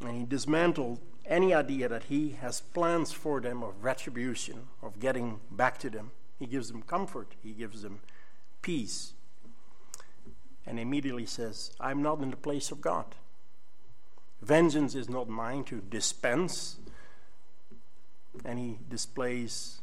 And 0.01 0.17
he 0.17 0.25
dismantled 0.25 1.01
any 1.27 1.53
idea 1.53 1.89
that 1.89 2.05
he 2.05 2.31
has 2.41 2.61
plans 2.61 3.13
for 3.13 3.41
them 3.41 3.63
of 3.63 3.85
retribution, 3.85 4.69
of 4.83 4.99
getting 4.99 5.41
back 5.51 5.79
to 5.79 5.91
them. 5.91 6.13
He 6.39 6.47
gives 6.47 6.71
them 6.71 6.83
comfort, 6.83 7.35
he 7.43 7.53
gives 7.53 7.83
them 7.83 8.01
peace. 8.63 9.13
And 10.67 10.79
immediately 10.79 11.27
says, 11.27 11.73
I'm 11.81 12.03
not 12.03 12.21
in 12.21 12.31
the 12.31 12.37
place 12.37 12.71
of 12.71 12.81
God. 12.81 13.15
Vengeance 14.43 14.95
is 14.95 15.09
not 15.09 15.29
mine 15.29 15.65
to 15.65 15.81
dispense. 15.81 16.79
And 18.45 18.59
he 18.59 18.79
displays 18.89 19.81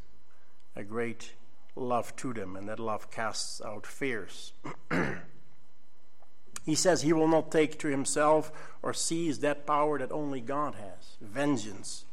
a 0.76 0.84
great 0.84 1.34
love 1.76 2.15
to 2.18 2.34
them, 2.34 2.56
and 2.56 2.70
that 2.70 2.80
love 2.80 3.12
casts 3.12 3.62
out 3.62 3.86
fears. 3.86 4.54
he 6.65 6.76
says 6.76 7.02
he 7.02 7.13
will 7.13 7.28
not 7.28 7.52
take 7.52 7.78
to 7.80 7.88
himself 7.88 8.52
or 8.82 8.94
seize 8.94 9.39
that 9.39 9.65
power 9.65 10.00
that 10.00 10.12
only 10.12 10.41
God 10.41 10.76
has 10.76 11.18
vengeance. 11.22 12.06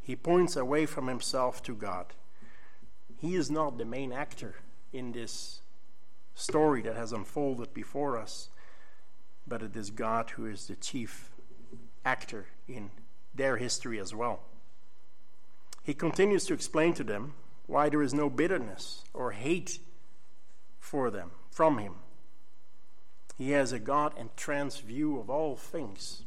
He 0.00 0.16
points 0.16 0.54
away 0.54 0.86
from 0.86 1.08
himself 1.08 1.62
to 1.64 1.74
God. 1.74 2.06
He 3.18 3.34
is 3.34 3.50
not 3.50 3.78
the 3.78 3.84
main 3.84 4.12
actor 4.12 4.56
in 4.92 5.12
this 5.12 5.60
story 6.34 6.82
that 6.82 6.96
has 6.96 7.12
unfolded 7.12 7.72
before 7.72 8.18
us, 8.18 8.50
but 9.46 9.62
it 9.62 9.74
is 9.76 9.90
God 9.90 10.30
who 10.30 10.46
is 10.46 10.66
the 10.66 10.76
chief 10.76 11.30
actor 12.04 12.46
in 12.68 12.90
their 13.34 13.56
history 13.56 13.98
as 13.98 14.14
well. 14.14 14.40
He 15.82 15.94
continues 15.94 16.44
to 16.46 16.54
explain 16.54 16.94
to 16.94 17.04
them 17.04 17.34
why 17.66 17.88
there 17.88 18.02
is 18.02 18.14
no 18.14 18.30
bitterness 18.30 19.04
or 19.12 19.32
hate 19.32 19.78
for 20.78 21.10
them 21.10 21.30
from 21.50 21.78
him. 21.78 21.94
He 23.36 23.50
has 23.50 23.72
a 23.72 23.78
God 23.78 24.12
and 24.16 24.30
entranced 24.30 24.82
view 24.82 25.18
of 25.18 25.28
all 25.28 25.56
things. 25.56 26.22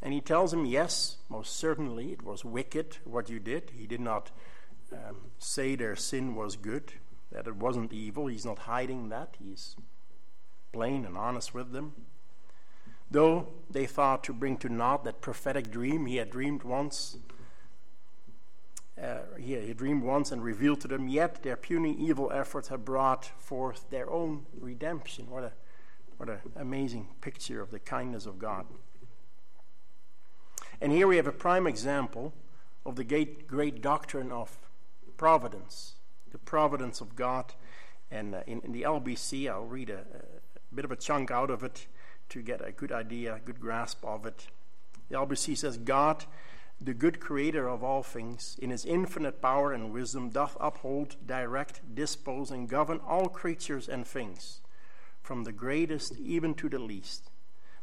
And 0.00 0.14
he 0.14 0.20
tells 0.20 0.52
them, 0.52 0.64
yes, 0.64 1.16
most 1.28 1.56
certainly 1.56 2.12
it 2.12 2.22
was 2.22 2.44
wicked 2.44 2.98
what 3.04 3.28
you 3.28 3.40
did. 3.40 3.72
He 3.76 3.86
did 3.86 4.00
not 4.00 4.30
um, 4.92 5.32
say 5.38 5.74
their 5.74 5.96
sin 5.96 6.36
was 6.36 6.56
good, 6.56 6.92
that 7.32 7.48
it 7.48 7.56
wasn't 7.56 7.92
evil. 7.92 8.28
He's 8.28 8.46
not 8.46 8.60
hiding 8.60 9.08
that. 9.08 9.36
He's 9.42 9.74
plain 10.72 11.04
and 11.04 11.16
honest 11.16 11.52
with 11.52 11.72
them. 11.72 11.94
Though 13.10 13.48
they 13.70 13.86
thought 13.86 14.24
to 14.24 14.32
bring 14.32 14.56
to 14.58 14.68
naught 14.68 15.04
that 15.04 15.20
prophetic 15.20 15.70
dream 15.70 16.06
he 16.06 16.16
had 16.16 16.30
dreamed 16.30 16.62
once, 16.62 17.16
uh, 19.02 19.18
he, 19.38 19.58
he 19.58 19.72
dreamed 19.72 20.02
once 20.02 20.32
and 20.32 20.42
revealed 20.42 20.80
to 20.82 20.88
them, 20.88 21.08
yet 21.08 21.42
their 21.42 21.56
puny 21.56 21.94
evil 21.98 22.30
efforts 22.32 22.68
have 22.68 22.84
brought 22.84 23.26
forth 23.38 23.88
their 23.90 24.10
own 24.10 24.46
redemption. 24.60 25.30
What 25.30 25.44
a 25.44 25.52
what 26.18 26.28
an 26.28 26.40
amazing 26.56 27.06
picture 27.20 27.62
of 27.62 27.70
the 27.70 27.78
kindness 27.78 28.26
of 28.26 28.40
God. 28.40 28.66
And 30.80 30.92
here 30.92 31.06
we 31.06 31.16
have 31.16 31.28
a 31.28 31.32
prime 31.32 31.66
example 31.66 32.32
of 32.84 32.96
the 32.96 33.04
great, 33.04 33.46
great 33.46 33.80
doctrine 33.80 34.32
of 34.32 34.58
providence. 35.16 35.94
the 36.32 36.38
providence 36.38 37.00
of 37.00 37.14
God. 37.14 37.54
And 38.10 38.34
uh, 38.34 38.40
in, 38.46 38.60
in, 38.62 38.72
the 38.72 38.82
LBC, 38.82 39.48
I'll 39.48 39.64
read 39.64 39.90
a, 39.90 40.00
a 40.00 40.74
bit 40.74 40.84
of 40.84 40.90
a 40.90 40.96
chunk 40.96 41.30
out 41.30 41.50
of 41.50 41.62
it 41.62 41.86
to 42.30 42.42
get 42.42 42.66
a 42.66 42.72
good 42.72 42.92
idea, 42.92 43.36
a 43.36 43.40
good 43.40 43.60
grasp 43.60 44.04
of 44.04 44.26
it. 44.26 44.48
The 45.08 45.16
LBC 45.16 45.56
says, 45.56 45.78
God, 45.78 46.24
the 46.80 46.94
good 46.94 47.18
creator 47.18 47.68
of 47.68 47.82
all 47.82 48.02
things, 48.02 48.56
in 48.60 48.70
his 48.70 48.84
infinite 48.84 49.42
power 49.42 49.72
and 49.72 49.92
wisdom, 49.92 50.30
doth 50.30 50.56
uphold, 50.60 51.16
direct, 51.26 51.94
dispose, 51.94 52.50
and 52.50 52.68
govern 52.68 53.00
all 53.06 53.28
creatures 53.28 53.88
and 53.88 54.06
things, 54.06 54.60
from 55.22 55.44
the 55.44 55.52
greatest 55.52 56.16
even 56.18 56.54
to 56.54 56.68
the 56.68 56.78
least, 56.78 57.30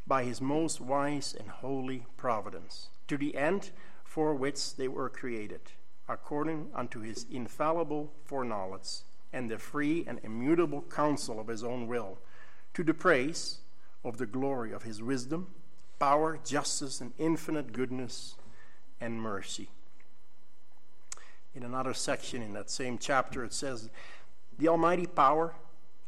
by 0.08 0.24
his 0.24 0.40
most 0.40 0.80
wise 0.80 1.36
and 1.38 1.50
holy 1.50 2.06
providence, 2.16 2.90
to 3.08 3.18
the 3.18 3.36
end 3.36 3.72
for 4.04 4.34
which 4.34 4.76
they 4.76 4.88
were 4.88 5.10
created, 5.10 5.62
according 6.08 6.70
unto 6.74 7.02
his 7.02 7.26
infallible 7.30 8.14
foreknowledge, 8.24 9.02
and 9.34 9.50
the 9.50 9.58
free 9.58 10.06
and 10.08 10.20
immutable 10.24 10.84
counsel 10.84 11.40
of 11.40 11.48
his 11.48 11.64
own 11.64 11.88
will, 11.88 12.18
to 12.74 12.84
the 12.84 12.94
praise 12.94 13.60
of 14.06 14.18
the 14.18 14.26
glory 14.26 14.72
of 14.72 14.84
his 14.84 15.02
wisdom, 15.02 15.48
power, 16.00 16.40
justice, 16.46 17.02
and 17.02 17.12
infinite 17.18 17.74
goodness 17.74 18.36
and 19.02 19.20
mercy. 19.20 19.70
In 21.56 21.64
another 21.64 21.94
section 21.94 22.42
in 22.42 22.54
that 22.54 22.70
same 22.70 22.98
chapter, 22.98 23.44
it 23.44 23.54
says, 23.54 23.90
The 24.58 24.68
almighty 24.68 25.08
power, 25.08 25.56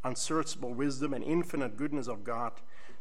unsearchable 0.04 0.74
wisdom, 0.74 1.14
and 1.14 1.24
infinite 1.24 1.76
goodness 1.76 2.08
of 2.08 2.24
God 2.24 2.54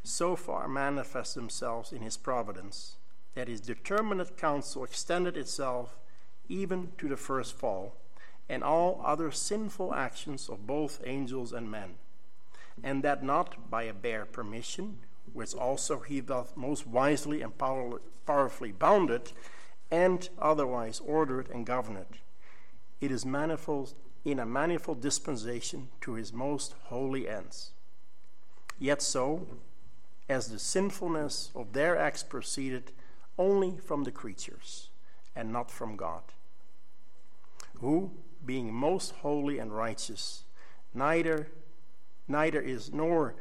so 0.02 0.34
far 0.34 0.66
manifest 0.66 1.34
themselves 1.34 1.92
in 1.92 2.00
his 2.00 2.16
providence 2.16 2.96
that 3.34 3.48
his 3.48 3.60
determinate 3.60 4.36
counsel 4.36 4.84
extended 4.84 5.36
itself 5.36 5.98
even 6.48 6.92
to 6.96 7.08
the 7.08 7.16
first 7.16 7.54
fall 7.54 7.96
and 8.48 8.62
all 8.62 9.02
other 9.04 9.30
sinful 9.30 9.92
actions 9.92 10.48
of 10.48 10.66
both 10.66 11.02
angels 11.04 11.52
and 11.52 11.70
men 11.70 11.96
and 12.82 13.02
that 13.02 13.22
not 13.22 13.70
by 13.70 13.84
a 13.84 13.94
bare 13.94 14.24
permission, 14.24 14.98
which 15.32 15.54
also 15.54 16.00
he 16.00 16.20
doth 16.20 16.56
most 16.56 16.86
wisely 16.86 17.42
and 17.42 17.56
power, 17.58 18.00
powerfully 18.26 18.72
it, 19.10 19.32
and 19.90 20.28
otherwise 20.38 21.00
ordered 21.04 21.48
and 21.50 21.66
governed. 21.66 22.18
It 23.00 23.10
is 23.10 23.24
manifold 23.24 23.94
in 24.24 24.38
a 24.38 24.46
manifold 24.46 25.00
dispensation 25.00 25.88
to 26.00 26.14
his 26.14 26.32
most 26.32 26.74
holy 26.84 27.28
ends. 27.28 27.70
Yet 28.78 29.00
so, 29.00 29.46
as 30.28 30.48
the 30.48 30.58
sinfulness 30.58 31.50
of 31.54 31.72
their 31.72 31.96
acts 31.96 32.22
proceeded 32.22 32.92
only 33.38 33.78
from 33.78 34.04
the 34.04 34.10
creatures, 34.10 34.88
and 35.36 35.52
not 35.52 35.70
from 35.70 35.96
God, 35.96 36.22
who, 37.80 38.10
being 38.44 38.72
most 38.72 39.12
holy 39.16 39.58
and 39.58 39.76
righteous, 39.76 40.44
neither 40.94 41.48
neither 42.28 42.60
is 42.60 42.92
nor 42.92 43.34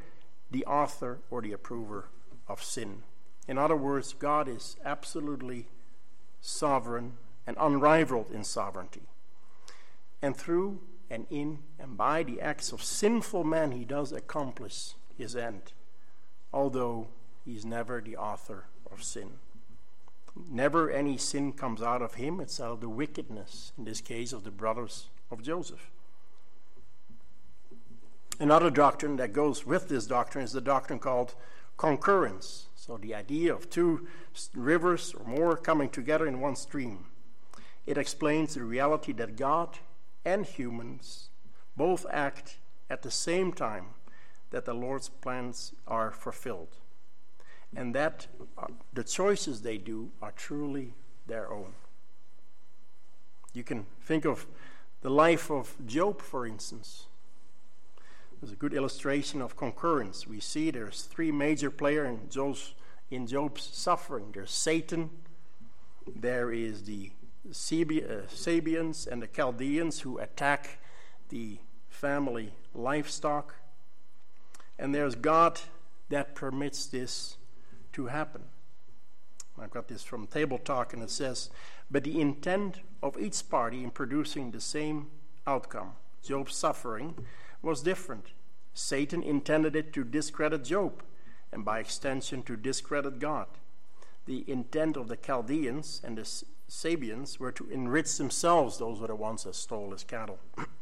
the 0.51 0.65
author 0.65 1.19
or 1.29 1.41
the 1.41 1.53
approver 1.53 2.09
of 2.47 2.63
sin. 2.63 3.03
In 3.47 3.57
other 3.57 3.75
words, 3.75 4.13
God 4.13 4.47
is 4.47 4.77
absolutely 4.83 5.67
sovereign 6.41 7.13
and 7.45 7.57
unrivaled 7.59 8.31
in 8.31 8.43
sovereignty. 8.43 9.03
And 10.21 10.35
through 10.35 10.79
and 11.09 11.27
in 11.29 11.59
and 11.79 11.97
by 11.97 12.23
the 12.23 12.41
acts 12.41 12.71
of 12.71 12.83
sinful 12.83 13.43
men, 13.43 13.71
he 13.71 13.85
does 13.85 14.11
accomplish 14.11 14.93
his 15.17 15.35
end, 15.35 15.73
although 16.51 17.09
he 17.43 17.55
is 17.55 17.65
never 17.65 18.01
the 18.01 18.17
author 18.17 18.65
of 18.91 19.03
sin. 19.03 19.31
Never 20.49 20.89
any 20.89 21.17
sin 21.17 21.53
comes 21.53 21.81
out 21.81 22.01
of 22.01 22.15
him, 22.15 22.39
it's 22.41 22.59
out 22.59 22.71
of 22.71 22.81
the 22.81 22.89
wickedness, 22.89 23.71
in 23.77 23.85
this 23.85 24.01
case, 24.01 24.33
of 24.33 24.43
the 24.43 24.51
brothers 24.51 25.07
of 25.31 25.41
Joseph. 25.41 25.91
Another 28.39 28.69
doctrine 28.69 29.15
that 29.15 29.31
goes 29.31 29.65
with 29.65 29.87
this 29.87 30.05
doctrine 30.05 30.43
is 30.43 30.51
the 30.51 30.61
doctrine 30.61 30.99
called 30.99 31.35
concurrence. 31.77 32.67
So, 32.75 32.97
the 32.97 33.15
idea 33.15 33.53
of 33.53 33.69
two 33.69 34.07
rivers 34.53 35.13
or 35.13 35.25
more 35.25 35.55
coming 35.55 35.89
together 35.89 36.27
in 36.27 36.41
one 36.41 36.55
stream. 36.55 37.05
It 37.85 37.97
explains 37.97 38.53
the 38.53 38.63
reality 38.63 39.13
that 39.13 39.37
God 39.37 39.79
and 40.25 40.45
humans 40.45 41.29
both 41.77 42.05
act 42.11 42.57
at 42.89 43.03
the 43.03 43.11
same 43.11 43.53
time 43.53 43.87
that 44.51 44.65
the 44.65 44.73
Lord's 44.73 45.09
plans 45.09 45.73
are 45.87 46.11
fulfilled, 46.11 46.77
and 47.75 47.95
that 47.95 48.27
uh, 48.57 48.67
the 48.93 49.03
choices 49.03 49.61
they 49.61 49.77
do 49.77 50.11
are 50.21 50.31
truly 50.31 50.93
their 51.25 51.51
own. 51.51 51.73
You 53.53 53.63
can 53.63 53.85
think 54.01 54.25
of 54.25 54.45
the 55.01 55.09
life 55.09 55.49
of 55.49 55.75
Job, 55.85 56.21
for 56.21 56.45
instance. 56.45 57.07
There's 58.45 58.53
a 58.53 58.57
good 58.57 58.75
illustration 58.75 59.41
of 59.41 59.57
concurrence. 59.57 60.27
We 60.27 60.39
see 60.39 60.69
there's 60.69 61.01
three 61.01 61.31
major 61.31 61.71
players 61.71 62.09
in 62.09 62.29
Job's, 62.29 62.75
in 63.09 63.25
Job's 63.25 63.63
suffering. 63.73 64.25
There's 64.35 64.51
Satan, 64.51 65.09
there 66.05 66.51
is 66.51 66.83
the 66.83 67.09
uh, 67.43 67.51
Sabeans 67.51 69.07
and 69.07 69.23
the 69.23 69.27
Chaldeans 69.27 70.01
who 70.01 70.19
attack 70.19 70.77
the 71.29 71.57
family 71.89 72.53
livestock, 72.75 73.55
and 74.77 74.93
there's 74.93 75.15
God 75.15 75.61
that 76.09 76.35
permits 76.35 76.85
this 76.85 77.37
to 77.93 78.05
happen. 78.05 78.43
I've 79.59 79.71
got 79.71 79.87
this 79.87 80.03
from 80.03 80.27
Table 80.27 80.59
Talk, 80.59 80.93
and 80.93 81.01
it 81.01 81.09
says, 81.09 81.49
But 81.89 82.03
the 82.03 82.21
intent 82.21 82.81
of 83.01 83.17
each 83.17 83.49
party 83.49 83.83
in 83.83 83.89
producing 83.89 84.51
the 84.51 84.61
same 84.61 85.07
outcome, 85.47 85.93
Job's 86.21 86.55
suffering, 86.55 87.15
was 87.65 87.81
different. 87.81 88.27
Satan 88.73 89.23
intended 89.23 89.75
it 89.75 89.91
to 89.93 90.03
discredit 90.03 90.63
Job, 90.63 91.01
and 91.51 91.65
by 91.65 91.79
extension 91.79 92.43
to 92.43 92.55
discredit 92.55 93.19
God. 93.19 93.47
The 94.25 94.43
intent 94.47 94.95
of 94.97 95.07
the 95.07 95.17
Chaldeans 95.17 96.01
and 96.03 96.17
the 96.17 96.43
Sabeans 96.69 97.39
were 97.39 97.51
to 97.51 97.69
enrich 97.69 98.17
themselves, 98.17 98.77
those 98.77 98.99
were 98.99 99.07
the 99.07 99.15
ones 99.15 99.43
that 99.43 99.55
stole 99.55 99.91
his 99.91 100.03
cattle. 100.03 100.39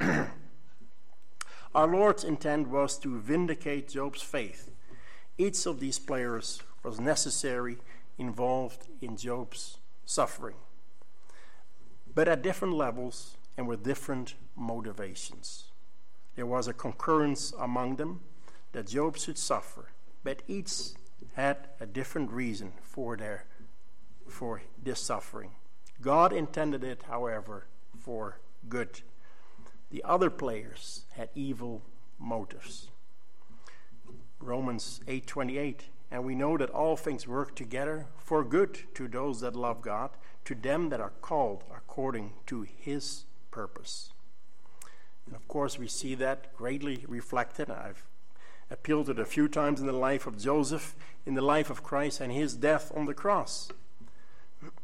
Our 1.74 1.88
Lord's 1.88 2.24
intent 2.24 2.68
was 2.68 2.98
to 2.98 3.18
vindicate 3.18 3.88
Job's 3.88 4.22
faith. 4.22 4.70
Each 5.36 5.66
of 5.66 5.80
these 5.80 5.98
players 5.98 6.62
was 6.82 7.00
necessary, 7.00 7.78
involved 8.18 8.86
in 9.00 9.16
Job's 9.16 9.78
suffering, 10.04 10.54
but 12.14 12.28
at 12.28 12.42
different 12.42 12.74
levels 12.74 13.36
and 13.56 13.66
with 13.66 13.82
different 13.82 14.34
motivations. 14.56 15.64
There 16.36 16.46
was 16.46 16.68
a 16.68 16.72
concurrence 16.72 17.52
among 17.58 17.96
them 17.96 18.20
that 18.72 18.88
Job 18.88 19.16
should 19.16 19.38
suffer, 19.38 19.90
but 20.22 20.42
each 20.48 20.72
had 21.34 21.68
a 21.80 21.86
different 21.86 22.30
reason 22.30 22.72
for 22.82 23.16
their 23.16 23.44
for 24.28 24.62
this 24.82 25.00
suffering. 25.00 25.50
God 26.00 26.32
intended 26.32 26.82
it, 26.82 27.04
however, 27.08 27.66
for 27.98 28.40
good. 28.68 29.02
The 29.90 30.02
other 30.02 30.30
players 30.30 31.04
had 31.12 31.28
evil 31.34 31.82
motives. 32.18 32.88
Romans 34.40 35.00
8:28 35.06 35.90
and 36.14 36.24
we 36.24 36.36
know 36.36 36.56
that 36.56 36.70
all 36.70 36.96
things 36.96 37.26
work 37.26 37.56
together 37.56 38.06
for 38.16 38.44
good 38.44 38.78
to 38.94 39.08
those 39.08 39.40
that 39.40 39.56
love 39.56 39.82
God, 39.82 40.10
to 40.44 40.54
them 40.54 40.88
that 40.90 41.00
are 41.00 41.12
called 41.20 41.64
according 41.74 42.34
to 42.46 42.62
his 42.62 43.24
purpose. 43.50 44.13
And 45.26 45.34
of 45.34 45.46
course, 45.48 45.78
we 45.78 45.88
see 45.88 46.14
that 46.16 46.54
greatly 46.56 47.04
reflected. 47.08 47.70
I've 47.70 48.04
appealed 48.70 49.06
to 49.06 49.12
it 49.12 49.18
a 49.18 49.24
few 49.24 49.48
times 49.48 49.80
in 49.80 49.86
the 49.86 49.92
life 49.92 50.26
of 50.26 50.38
Joseph, 50.38 50.94
in 51.24 51.34
the 51.34 51.42
life 51.42 51.70
of 51.70 51.82
Christ, 51.82 52.20
and 52.20 52.32
his 52.32 52.54
death 52.54 52.92
on 52.94 53.06
the 53.06 53.14
cross. 53.14 53.70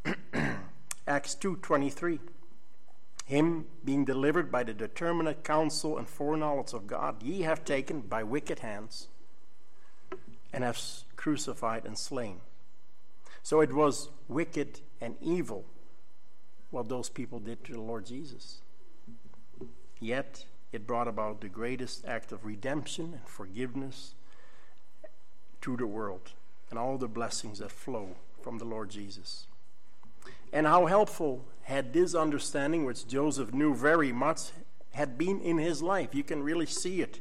Acts 1.06 1.34
2:23 1.34 2.20
Him 3.24 3.66
being 3.84 4.04
delivered 4.04 4.50
by 4.50 4.62
the 4.62 4.74
determinate 4.74 5.44
counsel 5.44 5.98
and 5.98 6.08
foreknowledge 6.08 6.72
of 6.72 6.86
God 6.86 7.22
ye 7.22 7.42
have 7.42 7.64
taken 7.64 8.00
by 8.00 8.22
wicked 8.22 8.60
hands 8.60 9.08
and 10.52 10.64
have 10.64 10.80
crucified 11.16 11.84
and 11.84 11.96
slain. 11.96 12.40
So 13.42 13.60
it 13.60 13.72
was 13.72 14.08
wicked 14.28 14.80
and 15.00 15.16
evil 15.20 15.64
what 16.70 16.88
those 16.88 17.08
people 17.08 17.38
did 17.38 17.64
to 17.64 17.72
the 17.72 17.80
Lord 17.80 18.06
Jesus. 18.06 18.60
Yet 20.00 20.46
it 20.72 20.86
brought 20.86 21.08
about 21.08 21.40
the 21.40 21.48
greatest 21.48 22.04
act 22.06 22.32
of 22.32 22.44
redemption 22.44 23.14
and 23.14 23.28
forgiveness 23.28 24.14
to 25.60 25.76
the 25.76 25.86
world 25.86 26.32
and 26.70 26.78
all 26.78 26.96
the 26.96 27.08
blessings 27.08 27.58
that 27.58 27.70
flow 27.70 28.16
from 28.42 28.58
the 28.58 28.64
Lord 28.64 28.90
Jesus. 28.90 29.46
And 30.52 30.66
how 30.66 30.86
helpful 30.86 31.44
had 31.62 31.92
this 31.92 32.14
understanding, 32.14 32.84
which 32.84 33.06
Joseph 33.06 33.52
knew 33.52 33.74
very 33.74 34.10
much, 34.10 34.50
had 34.92 35.18
been 35.18 35.40
in 35.40 35.58
his 35.58 35.82
life. 35.82 36.14
You 36.14 36.24
can 36.24 36.42
really 36.42 36.66
see 36.66 37.00
it, 37.02 37.20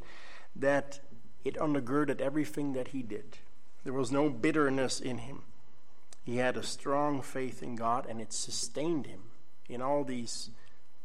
that 0.55 0.99
it 1.43 1.55
undergirded 1.55 2.21
everything 2.21 2.73
that 2.73 2.89
he 2.89 3.01
did. 3.01 3.37
There 3.83 3.93
was 3.93 4.11
no 4.11 4.29
bitterness 4.29 4.99
in 4.99 5.19
him. 5.19 5.43
He 6.23 6.37
had 6.37 6.57
a 6.57 6.63
strong 6.63 7.21
faith 7.21 7.61
in 7.61 7.75
God, 7.75 8.05
and 8.07 8.19
it 8.19 8.33
sustained 8.33 9.07
him 9.07 9.21
in 9.67 9.81
all 9.81 10.03
these 10.03 10.49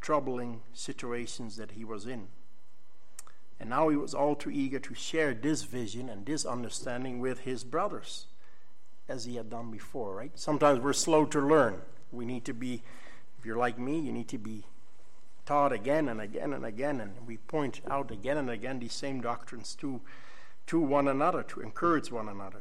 troubling 0.04 0.60
situations 0.74 1.56
that 1.56 1.70
he 1.70 1.82
was 1.82 2.06
in. 2.06 2.28
And 3.58 3.70
now 3.70 3.88
he 3.88 3.96
was 3.96 4.12
all 4.12 4.36
too 4.36 4.50
eager 4.50 4.78
to 4.78 4.94
share 4.94 5.32
this 5.32 5.62
vision 5.62 6.10
and 6.10 6.26
this 6.26 6.44
understanding 6.44 7.20
with 7.20 7.40
his 7.40 7.64
brothers, 7.64 8.26
as 9.08 9.24
he 9.24 9.36
had 9.36 9.48
done 9.48 9.70
before, 9.70 10.14
right? 10.14 10.30
Sometimes 10.34 10.80
we're 10.80 10.92
slow 10.92 11.24
to 11.24 11.40
learn. 11.40 11.80
We 12.12 12.26
need 12.26 12.44
to 12.44 12.52
be, 12.52 12.82
if 13.38 13.46
you're 13.46 13.56
like 13.56 13.78
me, 13.78 13.98
you 13.98 14.12
need 14.12 14.28
to 14.28 14.36
be 14.36 14.64
taught 15.46 15.72
again 15.72 16.10
and 16.10 16.20
again 16.20 16.52
and 16.52 16.66
again, 16.66 17.00
and 17.00 17.26
we 17.26 17.38
point 17.38 17.80
out 17.90 18.10
again 18.10 18.36
and 18.36 18.50
again 18.50 18.80
these 18.80 18.92
same 18.92 19.22
doctrines 19.22 19.74
to, 19.76 20.02
to 20.66 20.78
one 20.78 21.08
another, 21.08 21.42
to 21.44 21.62
encourage 21.62 22.12
one 22.12 22.28
another. 22.28 22.60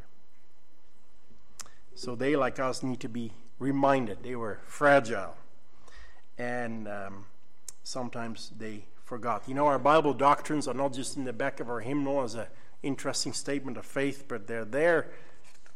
So 1.94 2.16
they, 2.16 2.38
like 2.38 2.58
us, 2.58 2.84
need 2.84 3.02
to 3.02 3.10
be 3.10 3.34
reminded 3.60 4.24
they 4.24 4.38
were 4.38 4.62
fragile. 4.64 5.36
And 6.38 6.88
um, 6.88 7.26
sometimes 7.84 8.52
they 8.58 8.86
forgot. 9.04 9.44
You 9.48 9.54
know, 9.54 9.68
our 9.68 9.80
Bible 9.80 10.14
doctrines 10.14 10.68
are 10.68 10.74
not 10.74 10.94
just 10.94 11.18
in 11.18 11.26
the 11.26 11.34
back 11.34 11.60
of 11.60 11.70
our 11.70 11.82
hymnal 11.82 12.22
as 12.22 12.36
an 12.36 12.48
interesting 12.82 13.34
statement 13.34 13.78
of 13.78 13.86
faith, 13.86 14.26
but 14.28 14.48
they're 14.48 14.66
there 14.66 15.12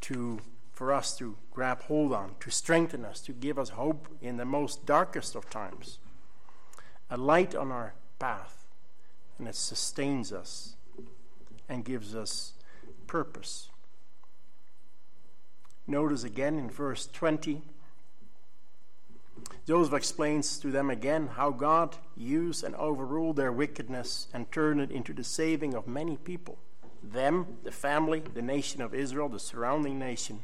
to 0.02 0.40
for 0.78 0.94
us 0.94 1.18
to 1.18 1.36
grab 1.52 1.82
hold 1.84 2.14
on, 2.14 2.36
to 2.40 2.52
strengthen 2.52 3.04
us, 3.04 3.20
to 3.20 3.34
give 3.34 3.58
us 3.58 3.70
hope 3.70 4.08
in 4.22 4.38
the 4.38 4.46
most 4.46 4.86
darkest 4.86 5.36
of 5.36 5.50
times. 5.50 5.98
A 7.10 7.18
light 7.18 7.56
on 7.56 7.72
our 7.72 7.96
path, 8.20 8.68
and 9.40 9.48
it 9.48 9.56
sustains 9.56 10.32
us 10.32 10.76
and 11.68 11.84
gives 11.84 12.16
us 12.16 12.54
purpose. 13.08 13.70
Notice 15.88 16.24
again 16.24 16.60
in 16.60 16.70
verse 16.70 17.08
20 17.08 17.64
Joseph 19.68 19.94
explains 19.94 20.58
to 20.60 20.72
them 20.72 20.90
again 20.90 21.28
how 21.28 21.52
God 21.52 21.98
used 22.16 22.64
and 22.64 22.74
overruled 22.76 23.36
their 23.36 23.52
wickedness 23.52 24.28
and 24.34 24.50
turned 24.50 24.80
it 24.80 24.92
into 24.92 25.14
the 25.14 25.26
saving 25.26 25.74
of 25.74 25.88
many 25.88 26.16
people 26.16 26.58
them, 27.04 27.58
the 27.64 27.72
family, 27.72 28.24
the 28.34 28.42
nation 28.42 28.82
of 28.82 28.94
Israel, 28.94 29.30
the 29.30 29.40
surrounding 29.40 30.00
nation, 30.00 30.40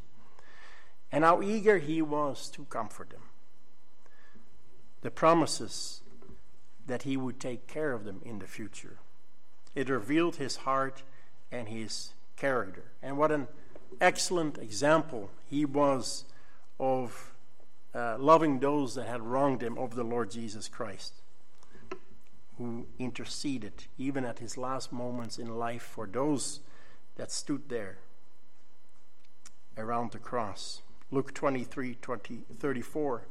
and 1.11 1.23
how 1.23 1.41
eager 1.41 1.79
he 1.79 2.01
was 2.01 2.49
to 2.49 2.65
comfort 2.65 3.09
them. 3.09 3.23
The 5.01 5.11
promises 5.11 6.01
that 6.85 7.03
he 7.03 7.17
would 7.17 7.39
take 7.39 7.67
care 7.67 7.91
of 7.93 8.05
them 8.05 8.21
in 8.23 8.39
the 8.39 8.47
future. 8.47 8.97
It 9.73 9.89
revealed 9.89 10.35
his 10.35 10.57
heart 10.57 11.03
and 11.51 11.67
his 11.67 12.13
character. 12.35 12.91
And 13.01 13.17
what 13.17 13.31
an 13.31 13.47
excellent 13.99 14.57
example 14.57 15.31
he 15.45 15.65
was 15.65 16.25
of 16.79 17.32
uh, 17.95 18.17
loving 18.19 18.59
those 18.59 18.95
that 18.95 19.07
had 19.07 19.21
wronged 19.21 19.61
him 19.61 19.77
of 19.77 19.95
the 19.95 20.03
Lord 20.03 20.31
Jesus 20.31 20.67
Christ, 20.67 21.13
who 22.57 22.87
interceded 22.97 23.85
even 23.97 24.25
at 24.25 24.39
his 24.39 24.57
last 24.57 24.91
moments 24.91 25.37
in 25.37 25.57
life 25.57 25.83
for 25.83 26.07
those 26.07 26.59
that 27.15 27.31
stood 27.31 27.69
there 27.69 27.97
around 29.77 30.11
the 30.11 30.19
cross. 30.19 30.81
Luke 31.11 31.33
23 31.33 31.95
20, 31.95 32.43
34. 32.59 33.27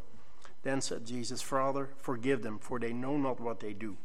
Then 0.63 0.81
said 0.81 1.05
Jesus, 1.05 1.43
Father, 1.43 1.91
forgive 1.99 2.43
them, 2.43 2.59
for 2.61 2.79
they 2.79 2.93
know 2.93 3.17
not 3.17 3.41
what 3.41 3.59
they 3.59 3.73
do. 3.73 3.97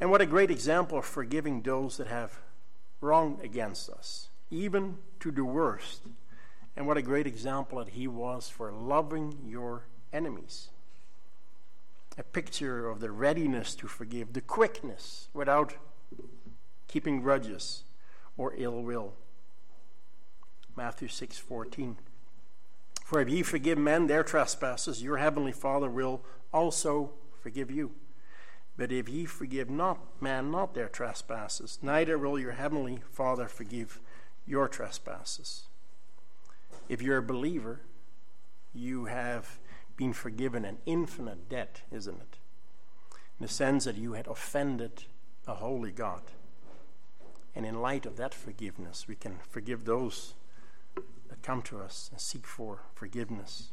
And 0.00 0.10
what 0.10 0.22
a 0.22 0.26
great 0.26 0.50
example 0.50 0.98
of 0.98 1.04
forgiving 1.04 1.60
those 1.60 1.98
that 1.98 2.06
have 2.06 2.40
wronged 3.00 3.44
against 3.44 3.90
us, 3.90 4.30
even 4.50 4.96
to 5.20 5.30
the 5.30 5.44
worst. 5.44 6.00
And 6.76 6.86
what 6.86 6.96
a 6.96 7.02
great 7.02 7.26
example 7.26 7.78
that 7.78 7.90
he 7.90 8.08
was 8.08 8.48
for 8.48 8.72
loving 8.72 9.38
your 9.46 9.84
enemies. 10.12 10.68
A 12.18 12.22
picture 12.22 12.88
of 12.88 13.00
the 13.00 13.10
readiness 13.10 13.74
to 13.76 13.86
forgive, 13.86 14.32
the 14.32 14.40
quickness 14.40 15.28
without 15.32 15.74
keeping 16.88 17.20
grudges 17.20 17.84
or 18.36 18.54
ill 18.56 18.82
will. 18.82 19.14
Matthew 20.76 21.08
6:14 21.08 21.96
For 23.04 23.20
if 23.20 23.28
ye 23.28 23.42
forgive 23.42 23.78
men 23.78 24.06
their 24.06 24.22
trespasses 24.22 25.02
your 25.02 25.18
heavenly 25.18 25.52
Father 25.52 25.90
will 25.90 26.22
also 26.52 27.12
forgive 27.40 27.70
you. 27.70 27.92
But 28.76 28.90
if 28.90 29.08
ye 29.08 29.26
forgive 29.26 29.68
not 29.68 29.98
man 30.20 30.50
not 30.50 30.74
their 30.74 30.88
trespasses 30.88 31.78
neither 31.82 32.18
will 32.18 32.38
your 32.38 32.52
heavenly 32.52 33.02
Father 33.10 33.48
forgive 33.48 34.00
your 34.46 34.68
trespasses. 34.68 35.68
If 36.88 37.00
you're 37.00 37.18
a 37.18 37.22
believer, 37.22 37.80
you 38.74 39.06
have 39.06 39.58
been 39.96 40.12
forgiven 40.12 40.64
an 40.64 40.78
infinite 40.86 41.48
debt, 41.48 41.82
isn't 41.90 42.20
it? 42.20 42.38
In 43.38 43.46
the 43.46 43.52
sense 43.52 43.84
that 43.84 43.96
you 43.96 44.14
had 44.14 44.26
offended 44.26 45.04
a 45.46 45.54
holy 45.54 45.90
God. 45.90 46.22
And 47.54 47.66
in 47.66 47.80
light 47.82 48.06
of 48.06 48.16
that 48.16 48.34
forgiveness, 48.34 49.06
we 49.06 49.14
can 49.14 49.38
forgive 49.48 49.84
those 49.84 50.34
that 51.28 51.42
come 51.42 51.62
to 51.62 51.80
us 51.80 52.08
and 52.10 52.20
seek 52.20 52.46
for 52.46 52.80
forgiveness. 52.94 53.72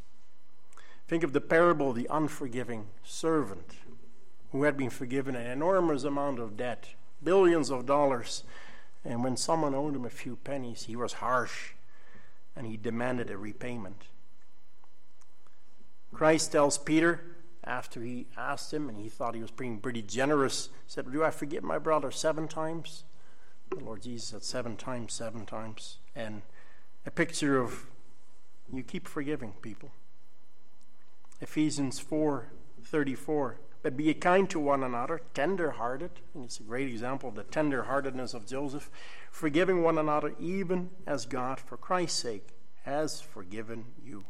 Think 1.08 1.24
of 1.24 1.34
the 1.34 1.42
parable 1.42 1.90
of 1.90 1.96
the 1.96 2.08
unforgiving 2.10 2.88
servant 3.04 3.76
who 4.52 4.64
had 4.64 4.78
been 4.78 4.90
forgiven 4.90 5.36
an 5.36 5.48
enormous 5.48 6.04
amount 6.04 6.40
of 6.40 6.58
debt, 6.58 6.90
billions 7.24 7.70
of 7.70 7.86
dollars. 7.86 8.44
And 9.06 9.24
when 9.24 9.38
someone 9.38 9.74
owed 9.74 9.96
him 9.96 10.06
a 10.06 10.10
few 10.10 10.36
pennies, 10.36 10.84
he 10.84 10.96
was 10.96 11.14
harsh 11.14 11.74
and 12.56 12.66
he 12.66 12.78
demanded 12.78 13.30
a 13.30 13.38
repayment. 13.38 14.04
Christ 16.14 16.52
tells 16.52 16.78
Peter, 16.78 17.22
after 17.64 18.02
he 18.02 18.28
asked 18.36 18.74
him, 18.74 18.90
and 18.90 19.00
he 19.00 19.10
thought 19.10 19.36
he 19.36 19.42
was 19.42 19.52
being 19.52 19.80
pretty 19.80 20.02
generous, 20.02 20.70
said, 20.88 21.12
Do 21.12 21.24
I 21.24 21.30
forgive 21.30 21.64
my 21.64 21.78
brother 21.78 22.12
seven 22.12 22.48
times? 22.48 23.04
The 23.70 23.84
Lord 23.84 24.02
Jesus 24.02 24.28
said, 24.30 24.44
Seven 24.44 24.76
times, 24.76 25.14
seven 25.14 25.46
times. 25.46 25.98
And 26.16 26.42
a 27.06 27.12
picture 27.12 27.60
of 27.62 27.88
you 28.72 28.84
keep 28.84 29.08
forgiving 29.08 29.54
people. 29.62 29.92
Ephesians 31.42 32.00
4 32.00 32.50
34. 32.84 33.58
But 33.82 33.96
be 33.96 34.14
kind 34.14 34.50
to 34.50 34.60
one 34.60 34.84
another, 34.84 35.22
tender 35.34 35.72
hearted. 35.72 36.12
And 36.34 36.44
it's 36.44 36.60
a 36.60 36.64
great 36.64 36.90
example 36.90 37.30
of 37.30 37.36
the 37.36 37.44
tender 37.44 37.84
heartedness 37.84 38.34
of 38.34 38.46
Joseph 38.46 38.90
forgiving 39.32 39.84
one 39.84 39.98
another, 39.98 40.34
even 40.40 40.90
as 41.06 41.26
God, 41.26 41.60
for 41.60 41.78
Christ's 41.78 42.20
sake, 42.20 42.50
has 42.84 43.22
forgiven 43.22 43.86
you. 44.04 44.26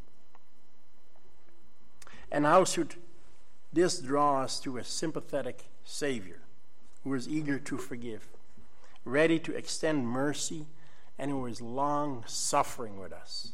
And 2.32 2.46
how 2.46 2.64
should 2.66 2.96
this 3.72 4.00
draw 4.00 4.42
us 4.42 4.60
to 4.62 4.78
a 4.78 4.84
sympathetic 4.84 5.66
Savior 5.84 6.42
who 7.04 7.14
is 7.14 7.28
eager 7.28 7.58
to 7.60 7.78
forgive, 7.78 8.28
ready 9.06 9.40
to 9.40 9.56
extend 9.56 10.08
mercy, 10.08 10.68
and 11.18 11.32
who 11.32 11.46
is 11.46 11.62
long 11.62 12.24
suffering 12.28 13.00
with 13.00 13.12
us? 13.12 13.54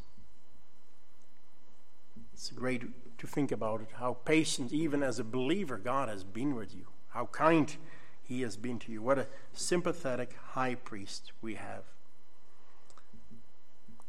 It's 2.34 2.50
great 2.50 2.84
to 3.18 3.28
think 3.28 3.52
about 3.52 3.82
it, 3.82 3.88
how 3.96 4.18
patient, 4.26 4.74
even 4.74 5.02
as 5.02 5.20
a 5.20 5.24
believer, 5.24 5.78
God 5.78 6.10
has 6.10 6.24
been 6.24 6.56
with 6.56 6.76
you, 6.76 6.88
how 7.10 7.28
kind 7.28 7.74
he 8.28 8.42
has 8.42 8.58
been 8.58 8.80
to 8.80 8.92
you. 8.92 9.02
What 9.02 9.20
a 9.20 9.28
sympathetic 9.54 10.36
high 10.52 10.76
priest 10.76 11.32
we 11.42 11.56
have. 11.56 11.84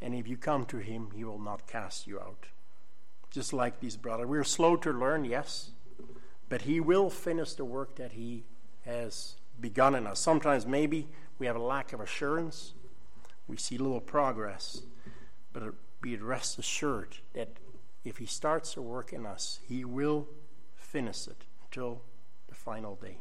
And 0.01 0.15
if 0.15 0.27
you 0.27 0.37
come 0.37 0.65
to 0.67 0.79
him, 0.79 1.11
he 1.15 1.25
will 1.25 1.39
not 1.39 1.67
cast 1.67 2.07
you 2.07 2.19
out. 2.19 2.47
Just 3.31 3.53
like 3.53 3.81
these 3.81 3.97
brothers. 3.97 4.27
We're 4.27 4.45
slow 4.45 4.77
to 4.77 4.93
learn, 4.93 5.25
yes, 5.25 5.71
but 6.49 6.63
he 6.63 6.81
will 6.81 7.11
finish 7.11 7.53
the 7.53 7.65
work 7.65 7.97
that 7.97 8.13
he 8.13 8.45
has 8.85 9.37
begun 9.61 9.95
in 9.95 10.07
us. 10.07 10.19
Sometimes 10.19 10.67
maybe 10.67 11.09
we 11.39 11.47
have 11.47 11.57
a 11.57 11.63
lack 11.63 11.93
of 11.93 12.01
assurance, 12.01 12.73
we 13.49 13.57
see 13.57 13.77
little 13.77 14.01
progress, 14.01 14.83
but 15.53 15.63
be 16.01 16.15
it 16.15 16.23
rest 16.23 16.59
assured 16.59 17.19
that 17.35 17.49
if 18.05 18.19
he 18.19 18.27
starts 18.27 18.77
a 18.77 18.83
work 18.83 19.13
in 19.13 19.27
us, 19.27 19.61
he 19.69 19.85
will 19.85 20.29
finish 20.77 21.27
it 21.27 21.45
until 21.65 22.03
the 22.49 22.55
final 22.55 22.95
day 22.97 23.19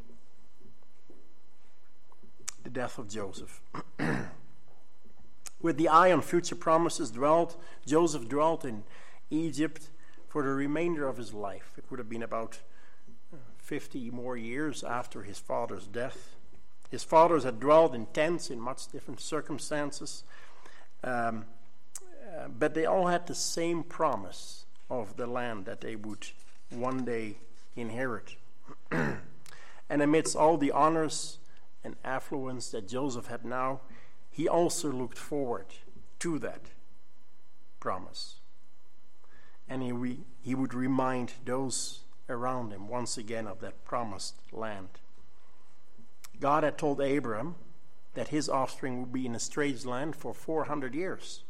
the 2.66 2.70
death 2.70 2.98
of 2.98 3.08
Joseph. 3.08 3.60
With 5.62 5.76
the 5.76 5.86
eye 5.86 6.10
on 6.10 6.20
future 6.20 6.56
promises 6.56 7.12
dwelt, 7.12 7.56
Joseph 7.86 8.28
dwelt 8.28 8.64
in 8.64 8.82
Egypt 9.30 9.90
for 10.26 10.42
the 10.42 10.48
remainder 10.48 11.06
of 11.06 11.16
his 11.16 11.32
life. 11.32 11.74
It 11.78 11.84
would 11.88 12.00
have 12.00 12.08
been 12.08 12.24
about 12.24 12.58
uh, 13.32 13.36
50 13.58 14.10
more 14.10 14.36
years 14.36 14.82
after 14.82 15.22
his 15.22 15.38
father's 15.38 15.86
death. 15.86 16.34
His 16.90 17.04
fathers 17.04 17.44
had 17.44 17.60
dwelled 17.60 17.94
in 17.94 18.06
tents 18.06 18.50
in 18.50 18.58
much 18.58 18.90
different 18.90 19.20
circumstances, 19.20 20.24
um, 21.04 21.44
uh, 22.02 22.48
but 22.48 22.74
they 22.74 22.84
all 22.84 23.06
had 23.06 23.28
the 23.28 23.34
same 23.36 23.84
promise 23.84 24.64
of 24.90 25.16
the 25.16 25.28
land 25.28 25.66
that 25.66 25.82
they 25.82 25.94
would 25.94 26.26
one 26.70 27.04
day 27.04 27.36
inherit. 27.76 28.34
and 28.90 29.22
amidst 29.88 30.34
all 30.34 30.56
the 30.56 30.72
honors 30.72 31.38
and 31.86 31.96
affluence 32.04 32.68
that 32.70 32.88
Joseph 32.88 33.28
had 33.28 33.44
now, 33.44 33.80
he 34.30 34.46
also 34.46 34.90
looked 34.90 35.16
forward 35.16 35.66
to 36.18 36.38
that 36.40 36.60
promise. 37.80 38.40
And 39.68 39.82
he, 39.82 39.92
re, 39.92 40.18
he 40.42 40.54
would 40.54 40.74
remind 40.74 41.34
those 41.44 42.00
around 42.28 42.72
him 42.72 42.88
once 42.88 43.16
again 43.16 43.46
of 43.46 43.60
that 43.60 43.84
promised 43.84 44.34
land. 44.52 44.88
God 46.40 46.64
had 46.64 46.76
told 46.76 47.00
Abraham 47.00 47.54
that 48.14 48.28
his 48.28 48.48
offspring 48.48 49.00
would 49.00 49.12
be 49.12 49.26
in 49.26 49.34
a 49.34 49.40
strange 49.40 49.84
land 49.84 50.16
for 50.16 50.34
400 50.34 50.94
years. 50.94 51.44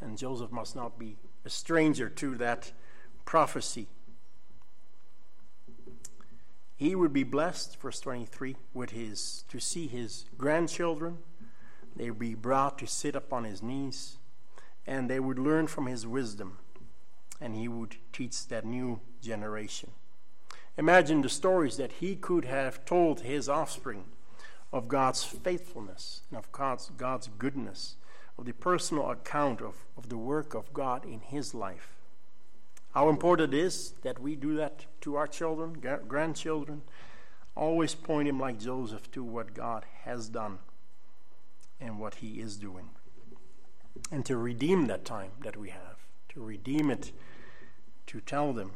And 0.00 0.16
Joseph 0.16 0.50
must 0.50 0.74
not 0.74 0.98
be 0.98 1.18
a 1.44 1.50
stranger 1.50 2.08
to 2.08 2.36
that 2.36 2.72
prophecy. 3.24 3.88
He 6.82 6.96
would 6.96 7.12
be 7.12 7.22
blessed, 7.22 7.80
verse 7.80 8.00
23, 8.00 8.56
with 8.74 8.90
his 8.90 9.44
to 9.50 9.60
see 9.60 9.86
his 9.86 10.24
grandchildren. 10.36 11.18
They 11.94 12.10
would 12.10 12.18
be 12.18 12.34
brought 12.34 12.76
to 12.80 12.88
sit 12.88 13.14
upon 13.14 13.44
his 13.44 13.62
knees, 13.62 14.16
and 14.84 15.08
they 15.08 15.20
would 15.20 15.38
learn 15.38 15.68
from 15.68 15.86
his 15.86 16.08
wisdom, 16.08 16.58
and 17.40 17.54
he 17.54 17.68
would 17.68 17.98
teach 18.12 18.48
that 18.48 18.64
new 18.64 18.98
generation. 19.20 19.92
Imagine 20.76 21.22
the 21.22 21.28
stories 21.28 21.76
that 21.76 21.92
he 21.92 22.16
could 22.16 22.46
have 22.46 22.84
told 22.84 23.20
his 23.20 23.48
offspring 23.48 24.06
of 24.72 24.88
God's 24.88 25.22
faithfulness 25.22 26.22
and 26.30 26.38
of 26.38 26.50
God's, 26.50 26.90
God's 26.96 27.28
goodness, 27.38 27.94
of 28.36 28.44
the 28.44 28.54
personal 28.54 29.08
account 29.08 29.62
of, 29.62 29.86
of 29.96 30.08
the 30.08 30.18
work 30.18 30.52
of 30.52 30.72
God 30.72 31.04
in 31.04 31.20
his 31.20 31.54
life. 31.54 32.01
How 32.92 33.08
important 33.08 33.54
it 33.54 33.58
is 33.58 33.94
that 34.02 34.18
we 34.18 34.36
do 34.36 34.54
that 34.56 34.84
to 35.00 35.16
our 35.16 35.26
children, 35.26 35.82
grandchildren. 36.06 36.82
Always 37.56 37.94
point 37.94 38.28
him 38.28 38.38
like 38.38 38.58
Joseph 38.58 39.10
to 39.12 39.24
what 39.24 39.54
God 39.54 39.84
has 40.04 40.28
done 40.28 40.58
and 41.80 41.98
what 41.98 42.16
he 42.16 42.40
is 42.40 42.56
doing. 42.56 42.90
And 44.10 44.24
to 44.26 44.36
redeem 44.36 44.86
that 44.86 45.04
time 45.04 45.32
that 45.42 45.56
we 45.56 45.70
have, 45.70 46.06
to 46.30 46.42
redeem 46.42 46.90
it, 46.90 47.12
to 48.06 48.20
tell 48.20 48.52
them. 48.52 48.72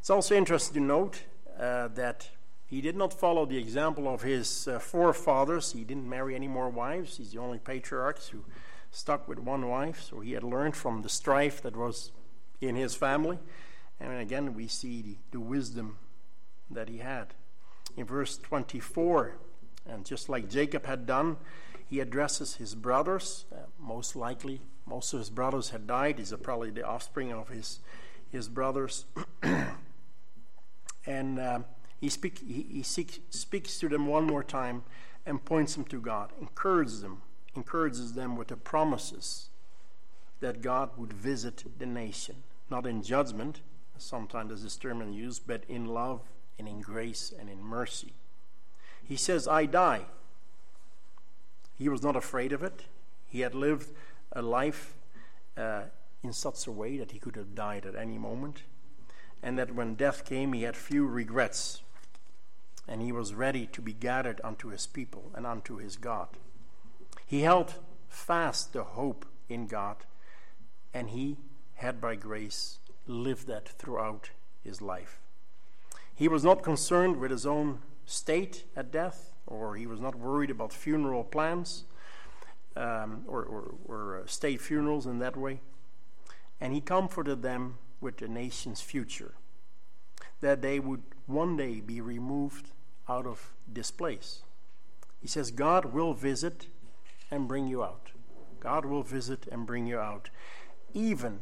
It's 0.00 0.10
also 0.10 0.36
interesting 0.36 0.82
to 0.82 0.86
note 0.86 1.22
uh, 1.58 1.88
that 1.88 2.30
he 2.66 2.80
did 2.80 2.96
not 2.96 3.12
follow 3.12 3.46
the 3.46 3.58
example 3.58 4.12
of 4.12 4.22
his 4.22 4.66
uh, 4.66 4.80
forefathers. 4.80 5.72
He 5.72 5.84
didn't 5.84 6.08
marry 6.08 6.34
any 6.34 6.48
more 6.48 6.68
wives. 6.68 7.16
He's 7.16 7.32
the 7.32 7.38
only 7.38 7.58
patriarch 7.58 8.22
who 8.24 8.44
stuck 8.90 9.28
with 9.28 9.38
one 9.38 9.68
wife, 9.68 10.02
so 10.02 10.20
he 10.20 10.32
had 10.32 10.42
learned 10.42 10.76
from 10.76 11.02
the 11.02 11.08
strife 11.08 11.62
that 11.62 11.76
was 11.76 12.12
in 12.60 12.76
his 12.76 12.94
family. 12.94 13.38
And 14.00 14.18
again, 14.18 14.54
we 14.54 14.68
see 14.68 15.02
the, 15.02 15.16
the 15.32 15.40
wisdom 15.40 15.98
that 16.70 16.88
he 16.88 16.98
had. 16.98 17.34
In 17.96 18.04
verse 18.04 18.36
24, 18.36 19.36
and 19.88 20.04
just 20.04 20.28
like 20.28 20.48
Jacob 20.48 20.86
had 20.86 21.06
done, 21.06 21.36
he 21.88 22.00
addresses 22.00 22.56
his 22.56 22.74
brothers. 22.74 23.44
Uh, 23.52 23.66
most 23.78 24.16
likely, 24.16 24.60
most 24.86 25.12
of 25.12 25.20
his 25.20 25.30
brothers 25.30 25.70
had 25.70 25.86
died. 25.86 26.16
These 26.16 26.32
are 26.32 26.38
probably 26.38 26.70
the 26.70 26.86
offspring 26.86 27.32
of 27.32 27.48
his, 27.48 27.80
his 28.30 28.48
brothers. 28.48 29.06
and 31.06 31.38
uh, 31.38 31.60
he, 32.00 32.08
speak, 32.08 32.40
he, 32.40 32.66
he 32.70 32.82
seek, 32.82 33.22
speaks 33.30 33.78
to 33.78 33.88
them 33.88 34.06
one 34.06 34.24
more 34.24 34.42
time 34.42 34.82
and 35.24 35.44
points 35.44 35.74
them 35.74 35.84
to 35.84 36.00
God, 36.00 36.32
encourages 36.40 37.02
them 37.02 37.22
encourages 37.56 38.12
them 38.12 38.36
with 38.36 38.48
the 38.48 38.56
promises 38.56 39.48
that 40.40 40.62
God 40.62 40.90
would 40.96 41.12
visit 41.12 41.64
the 41.78 41.86
nation, 41.86 42.36
not 42.70 42.86
in 42.86 43.02
judgment, 43.02 43.60
sometimes 43.98 44.52
as 44.52 44.62
this 44.62 44.76
term 44.76 45.00
is 45.02 45.14
used, 45.14 45.46
but 45.46 45.64
in 45.68 45.86
love 45.86 46.20
and 46.58 46.68
in 46.68 46.80
grace 46.80 47.32
and 47.38 47.48
in 47.48 47.62
mercy. 47.62 48.12
He 49.02 49.16
says, 49.16 49.48
I 49.48 49.66
die. 49.66 50.02
He 51.78 51.88
was 51.88 52.02
not 52.02 52.16
afraid 52.16 52.52
of 52.52 52.62
it. 52.62 52.84
He 53.26 53.40
had 53.40 53.54
lived 53.54 53.90
a 54.32 54.42
life 54.42 54.94
uh, 55.56 55.82
in 56.22 56.32
such 56.32 56.66
a 56.66 56.72
way 56.72 56.96
that 56.98 57.12
he 57.12 57.18
could 57.18 57.36
have 57.36 57.54
died 57.54 57.86
at 57.86 57.94
any 57.94 58.18
moment, 58.18 58.62
and 59.42 59.58
that 59.58 59.74
when 59.74 59.94
death 59.94 60.24
came, 60.24 60.52
he 60.52 60.62
had 60.62 60.76
few 60.76 61.06
regrets, 61.06 61.82
and 62.88 63.00
he 63.00 63.12
was 63.12 63.34
ready 63.34 63.66
to 63.66 63.80
be 63.80 63.92
gathered 63.92 64.40
unto 64.42 64.68
his 64.68 64.86
people 64.86 65.30
and 65.34 65.46
unto 65.46 65.76
his 65.76 65.96
God. 65.96 66.28
He 67.26 67.40
held 67.40 67.74
fast 68.08 68.72
the 68.72 68.84
hope 68.84 69.26
in 69.48 69.66
God, 69.66 69.96
and 70.94 71.10
he 71.10 71.36
had 71.74 72.00
by 72.00 72.14
grace 72.14 72.78
lived 73.06 73.48
that 73.48 73.68
throughout 73.68 74.30
his 74.62 74.80
life. 74.80 75.20
He 76.14 76.28
was 76.28 76.44
not 76.44 76.62
concerned 76.62 77.16
with 77.16 77.30
his 77.30 77.44
own 77.44 77.80
state 78.06 78.64
at 78.76 78.92
death, 78.92 79.34
or 79.46 79.76
he 79.76 79.86
was 79.86 80.00
not 80.00 80.14
worried 80.14 80.50
about 80.50 80.72
funeral 80.72 81.24
plans 81.24 81.84
um, 82.76 83.24
or, 83.26 83.42
or, 83.42 83.74
or 83.86 84.20
uh, 84.22 84.26
state 84.26 84.60
funerals 84.60 85.06
in 85.06 85.18
that 85.18 85.36
way. 85.36 85.60
And 86.60 86.72
he 86.72 86.80
comforted 86.80 87.42
them 87.42 87.78
with 88.00 88.18
the 88.18 88.28
nation's 88.28 88.80
future, 88.80 89.34
that 90.40 90.62
they 90.62 90.78
would 90.78 91.02
one 91.26 91.56
day 91.56 91.80
be 91.80 92.00
removed 92.00 92.70
out 93.08 93.26
of 93.26 93.52
this 93.66 93.90
place. 93.90 94.42
He 95.20 95.28
says, 95.28 95.50
God 95.50 95.86
will 95.86 96.14
visit 96.14 96.68
and 97.30 97.48
bring 97.48 97.66
you 97.66 97.82
out. 97.82 98.10
God 98.60 98.84
will 98.84 99.02
visit 99.02 99.46
and 99.50 99.66
bring 99.66 99.86
you 99.86 99.98
out, 99.98 100.30
even 100.94 101.40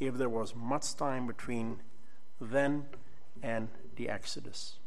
if 0.00 0.14
there 0.14 0.28
was 0.28 0.54
much 0.54 0.94
time 0.94 1.26
between 1.26 1.80
then 2.40 2.86
and 3.42 3.68
the 3.96 4.08
Exodus. 4.08 4.78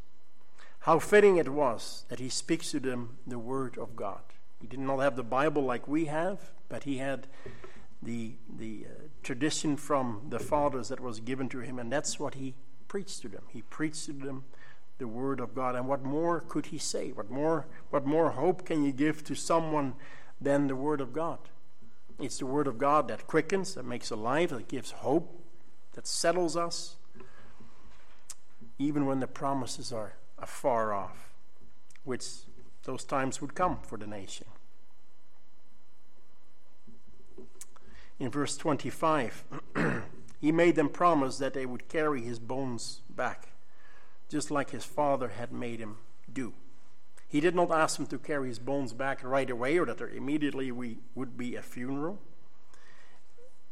How 0.81 0.99
fitting 0.99 1.37
it 1.37 1.49
was 1.49 2.05
that 2.09 2.19
he 2.19 2.29
speaks 2.29 2.71
to 2.71 2.79
them 2.79 3.17
the 3.27 3.37
Word 3.37 3.77
of 3.77 3.95
God. 3.95 4.21
He 4.59 4.67
did 4.67 4.79
not 4.79 4.99
have 4.99 5.15
the 5.15 5.23
Bible 5.23 5.63
like 5.63 5.87
we 5.87 6.05
have, 6.05 6.51
but 6.69 6.83
he 6.83 6.97
had 6.97 7.27
the, 8.01 8.35
the 8.57 8.87
uh, 8.89 8.93
tradition 9.21 9.77
from 9.77 10.27
the 10.29 10.39
fathers 10.39 10.87
that 10.89 10.99
was 10.99 11.19
given 11.19 11.49
to 11.49 11.59
him, 11.59 11.77
and 11.77 11.91
that's 11.91 12.19
what 12.19 12.35
he 12.35 12.55
preached 12.87 13.21
to 13.21 13.27
them. 13.27 13.43
He 13.49 13.61
preached 13.61 14.05
to 14.05 14.13
them 14.13 14.45
the 15.01 15.07
word 15.07 15.39
of 15.39 15.53
God. 15.53 15.75
And 15.75 15.87
what 15.87 16.03
more 16.03 16.39
could 16.39 16.67
he 16.67 16.77
say? 16.77 17.11
What 17.11 17.29
more, 17.29 17.65
what 17.89 18.05
more 18.05 18.31
hope 18.31 18.65
can 18.65 18.83
you 18.83 18.93
give 18.93 19.23
to 19.25 19.35
someone 19.35 19.95
than 20.39 20.67
the 20.67 20.75
word 20.75 21.01
of 21.01 21.11
God? 21.11 21.39
It's 22.19 22.37
the 22.37 22.45
word 22.45 22.67
of 22.67 22.77
God 22.77 23.07
that 23.07 23.25
quickens, 23.25 23.73
that 23.73 23.83
makes 23.83 24.11
alive, 24.11 24.51
that 24.51 24.67
gives 24.67 24.91
hope, 24.91 25.43
that 25.93 26.05
settles 26.05 26.55
us, 26.55 26.97
even 28.77 29.07
when 29.07 29.19
the 29.19 29.27
promises 29.27 29.91
are, 29.91 30.13
are 30.37 30.47
far 30.47 30.93
off, 30.93 31.33
which 32.03 32.25
those 32.83 33.03
times 33.03 33.41
would 33.41 33.55
come 33.55 33.79
for 33.81 33.97
the 33.97 34.07
nation. 34.07 34.45
In 38.19 38.29
verse 38.29 38.55
25, 38.55 39.43
he 40.39 40.51
made 40.51 40.75
them 40.75 40.89
promise 40.89 41.39
that 41.39 41.55
they 41.55 41.65
would 41.65 41.89
carry 41.89 42.21
his 42.21 42.37
bones 42.37 43.01
back 43.09 43.50
just 44.31 44.49
like 44.49 44.69
his 44.69 44.85
father 44.85 45.27
had 45.27 45.51
made 45.51 45.79
him 45.79 45.97
do. 46.31 46.53
He 47.27 47.41
did 47.41 47.53
not 47.53 47.69
ask 47.69 47.99
him 47.99 48.07
to 48.07 48.17
carry 48.17 48.47
his 48.47 48.59
bones 48.59 48.93
back 48.93 49.23
right 49.23 49.49
away 49.49 49.77
or 49.77 49.85
that 49.85 49.97
there 49.97 50.07
immediately 50.07 50.71
we 50.71 50.99
would 51.15 51.37
be 51.37 51.55
a 51.55 51.61
funeral. 51.61 52.17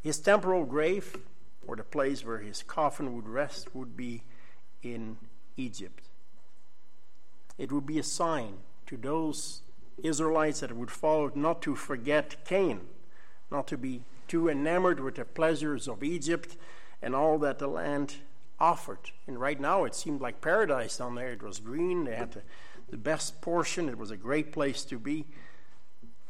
His 0.01 0.19
temporal 0.19 0.65
grave, 0.65 1.17
or 1.65 1.75
the 1.75 1.83
place 1.83 2.25
where 2.25 2.39
his 2.39 2.61
coffin 2.61 3.15
would 3.15 3.27
rest, 3.27 3.73
would 3.73 3.95
be 3.95 4.23
in 4.83 5.17
Egypt. 5.55 6.09
It 7.57 7.71
would 7.71 7.85
be 7.85 7.99
a 7.99 8.03
sign 8.03 8.57
to 8.87 8.97
those 8.97 9.61
Israelites 10.03 10.61
that 10.61 10.75
would 10.75 10.91
follow 10.91 11.31
not 11.35 11.61
to 11.63 11.75
forget 11.75 12.43
Canaan, 12.45 12.87
not 13.51 13.67
to 13.67 13.77
be 13.77 14.03
too 14.27 14.49
enamored 14.49 14.99
with 14.99 15.15
the 15.15 15.25
pleasures 15.25 15.87
of 15.87 16.03
Egypt 16.03 16.55
and 17.01 17.15
all 17.15 17.37
that 17.39 17.59
the 17.59 17.67
land 17.67 18.15
offered. 18.59 19.11
And 19.27 19.39
right 19.39 19.59
now 19.59 19.85
it 19.85 19.95
seemed 19.95 20.21
like 20.21 20.41
paradise 20.41 20.97
down 20.97 21.15
there. 21.15 21.31
It 21.31 21.43
was 21.43 21.59
green, 21.59 22.05
they 22.05 22.15
had 22.15 22.33
the, 22.33 22.41
the 22.89 22.97
best 22.97 23.41
portion, 23.41 23.89
it 23.89 23.97
was 23.97 24.11
a 24.11 24.17
great 24.17 24.51
place 24.51 24.83
to 24.85 24.99
be. 24.99 25.25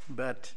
But 0.09 0.53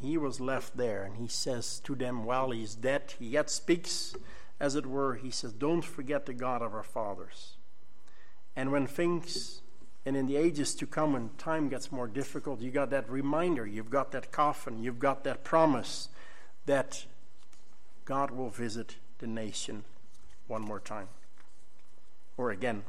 he 0.00 0.16
was 0.16 0.40
left 0.40 0.76
there, 0.76 1.04
and 1.04 1.16
he 1.16 1.28
says 1.28 1.80
to 1.80 1.94
them 1.94 2.24
while 2.24 2.50
he's 2.50 2.74
dead, 2.74 3.14
he 3.18 3.26
yet 3.26 3.50
speaks, 3.50 4.14
as 4.60 4.74
it 4.74 4.86
were, 4.86 5.14
he 5.14 5.30
says, 5.30 5.52
Don't 5.52 5.84
forget 5.84 6.26
the 6.26 6.34
God 6.34 6.62
of 6.62 6.74
our 6.74 6.82
fathers. 6.82 7.56
And 8.56 8.72
when 8.72 8.86
things, 8.86 9.60
and 10.06 10.16
in 10.16 10.26
the 10.26 10.36
ages 10.36 10.74
to 10.76 10.86
come, 10.86 11.12
when 11.12 11.30
time 11.38 11.68
gets 11.68 11.90
more 11.90 12.06
difficult, 12.06 12.60
you 12.60 12.70
got 12.70 12.90
that 12.90 13.10
reminder, 13.10 13.66
you've 13.66 13.90
got 13.90 14.12
that 14.12 14.32
coffin, 14.32 14.82
you've 14.82 14.98
got 14.98 15.24
that 15.24 15.44
promise 15.44 16.08
that 16.66 17.04
God 18.04 18.30
will 18.30 18.50
visit 18.50 18.96
the 19.18 19.26
nation 19.26 19.84
one 20.46 20.62
more 20.62 20.80
time. 20.80 21.08
Or 22.36 22.50
again. 22.50 22.84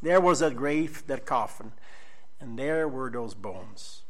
There 0.00 0.20
was 0.20 0.40
that 0.40 0.54
grave, 0.54 1.04
that 1.08 1.26
coffin, 1.26 1.72
and 2.40 2.58
there 2.58 2.86
were 2.86 3.10
those 3.10 3.34
bones 3.34 4.02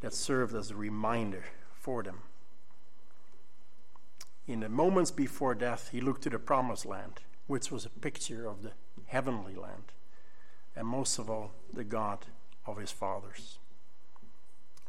that 0.00 0.14
served 0.14 0.54
as 0.54 0.70
a 0.70 0.76
reminder 0.76 1.44
for 1.72 2.02
them. 2.02 2.20
In 4.46 4.60
the 4.60 4.68
moments 4.68 5.10
before 5.10 5.56
death, 5.56 5.88
he 5.90 6.00
looked 6.00 6.22
to 6.22 6.30
the 6.30 6.38
promised 6.38 6.86
land, 6.86 7.22
which 7.48 7.72
was 7.72 7.84
a 7.84 7.90
picture 7.90 8.46
of 8.46 8.62
the 8.62 8.72
heavenly 9.06 9.56
land, 9.56 9.92
and 10.76 10.86
most 10.86 11.18
of 11.18 11.28
all, 11.28 11.52
the 11.72 11.82
God 11.82 12.26
of 12.64 12.76
his 12.76 12.92
fathers. 12.92 13.58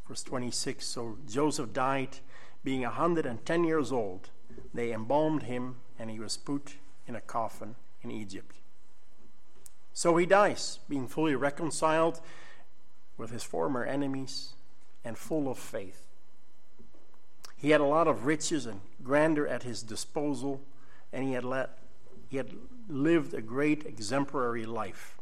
Verse 0.06 0.22
26 0.22 0.86
So 0.86 1.18
Joseph 1.28 1.72
died, 1.72 2.18
being 2.62 2.84
a 2.84 2.90
110 2.90 3.64
years 3.64 3.90
old 3.90 4.30
they 4.74 4.92
embalmed 4.92 5.44
him, 5.44 5.76
and 5.98 6.10
he 6.10 6.20
was 6.20 6.36
put 6.36 6.76
in 7.06 7.16
a 7.16 7.20
coffin 7.20 7.74
in 8.02 8.10
Egypt. 8.10 8.56
So 9.92 10.16
he 10.16 10.26
dies, 10.26 10.78
being 10.88 11.08
fully 11.08 11.34
reconciled 11.34 12.20
with 13.16 13.30
his 13.30 13.42
former 13.42 13.84
enemies 13.84 14.50
and 15.04 15.18
full 15.18 15.50
of 15.50 15.58
faith. 15.58 16.06
He 17.56 17.70
had 17.70 17.80
a 17.80 17.84
lot 17.84 18.06
of 18.06 18.24
riches 18.24 18.66
and 18.66 18.80
grandeur 19.02 19.46
at 19.48 19.64
his 19.64 19.82
disposal, 19.82 20.60
and 21.12 21.24
he 21.24 21.32
had, 21.32 21.44
let, 21.44 21.78
he 22.28 22.36
had 22.36 22.54
lived 22.88 23.34
a 23.34 23.42
great 23.42 23.84
exemplary 23.84 24.64
life. 24.64 25.18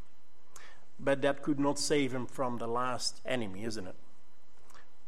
But 1.01 1.23
that 1.23 1.43
could 1.43 1.59
not 1.59 1.79
save 1.79 2.13
him 2.13 2.27
from 2.27 2.59
the 2.59 2.67
last 2.67 3.21
enemy, 3.25 3.65
isn't 3.65 3.87
it? 3.87 3.97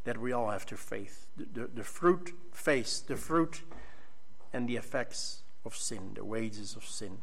That 0.04 0.18
we 0.18 0.32
all 0.32 0.48
have 0.48 0.64
to 0.66 0.76
face. 0.76 1.26
The, 1.36 1.46
the, 1.52 1.66
the 1.66 1.84
fruit 1.84 2.32
face, 2.52 3.00
the 3.00 3.16
fruit 3.16 3.62
and 4.52 4.66
the 4.66 4.76
effects 4.76 5.42
of 5.64 5.76
sin, 5.76 6.12
the 6.14 6.24
wages 6.24 6.76
of 6.76 6.84
sin. 6.84 7.18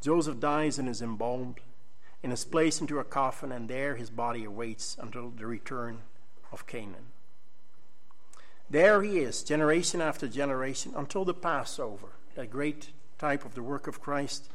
Joseph 0.00 0.38
dies 0.38 0.78
and 0.78 0.88
is 0.88 1.02
embalmed 1.02 1.60
and 2.22 2.32
is 2.32 2.44
placed 2.44 2.80
into 2.80 2.98
a 2.98 3.04
coffin, 3.04 3.52
and 3.52 3.68
there 3.68 3.96
his 3.96 4.10
body 4.10 4.44
awaits 4.44 4.96
until 5.00 5.30
the 5.30 5.46
return 5.46 5.98
of 6.52 6.66
Canaan. 6.66 7.12
There 8.68 9.02
he 9.02 9.18
is, 9.18 9.42
generation 9.42 10.00
after 10.00 10.26
generation, 10.26 10.92
until 10.96 11.24
the 11.24 11.34
Passover, 11.34 12.08
that 12.34 12.50
great 12.50 12.90
type 13.18 13.44
of 13.44 13.54
the 13.54 13.62
work 13.62 13.86
of 13.86 14.00
Christ. 14.00 14.50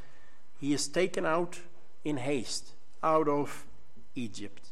He 0.60 0.74
is 0.74 0.88
taken 0.88 1.26
out 1.26 1.60
in 2.04 2.18
haste 2.18 2.74
out 3.02 3.28
of 3.28 3.66
Egypt. 4.16 4.70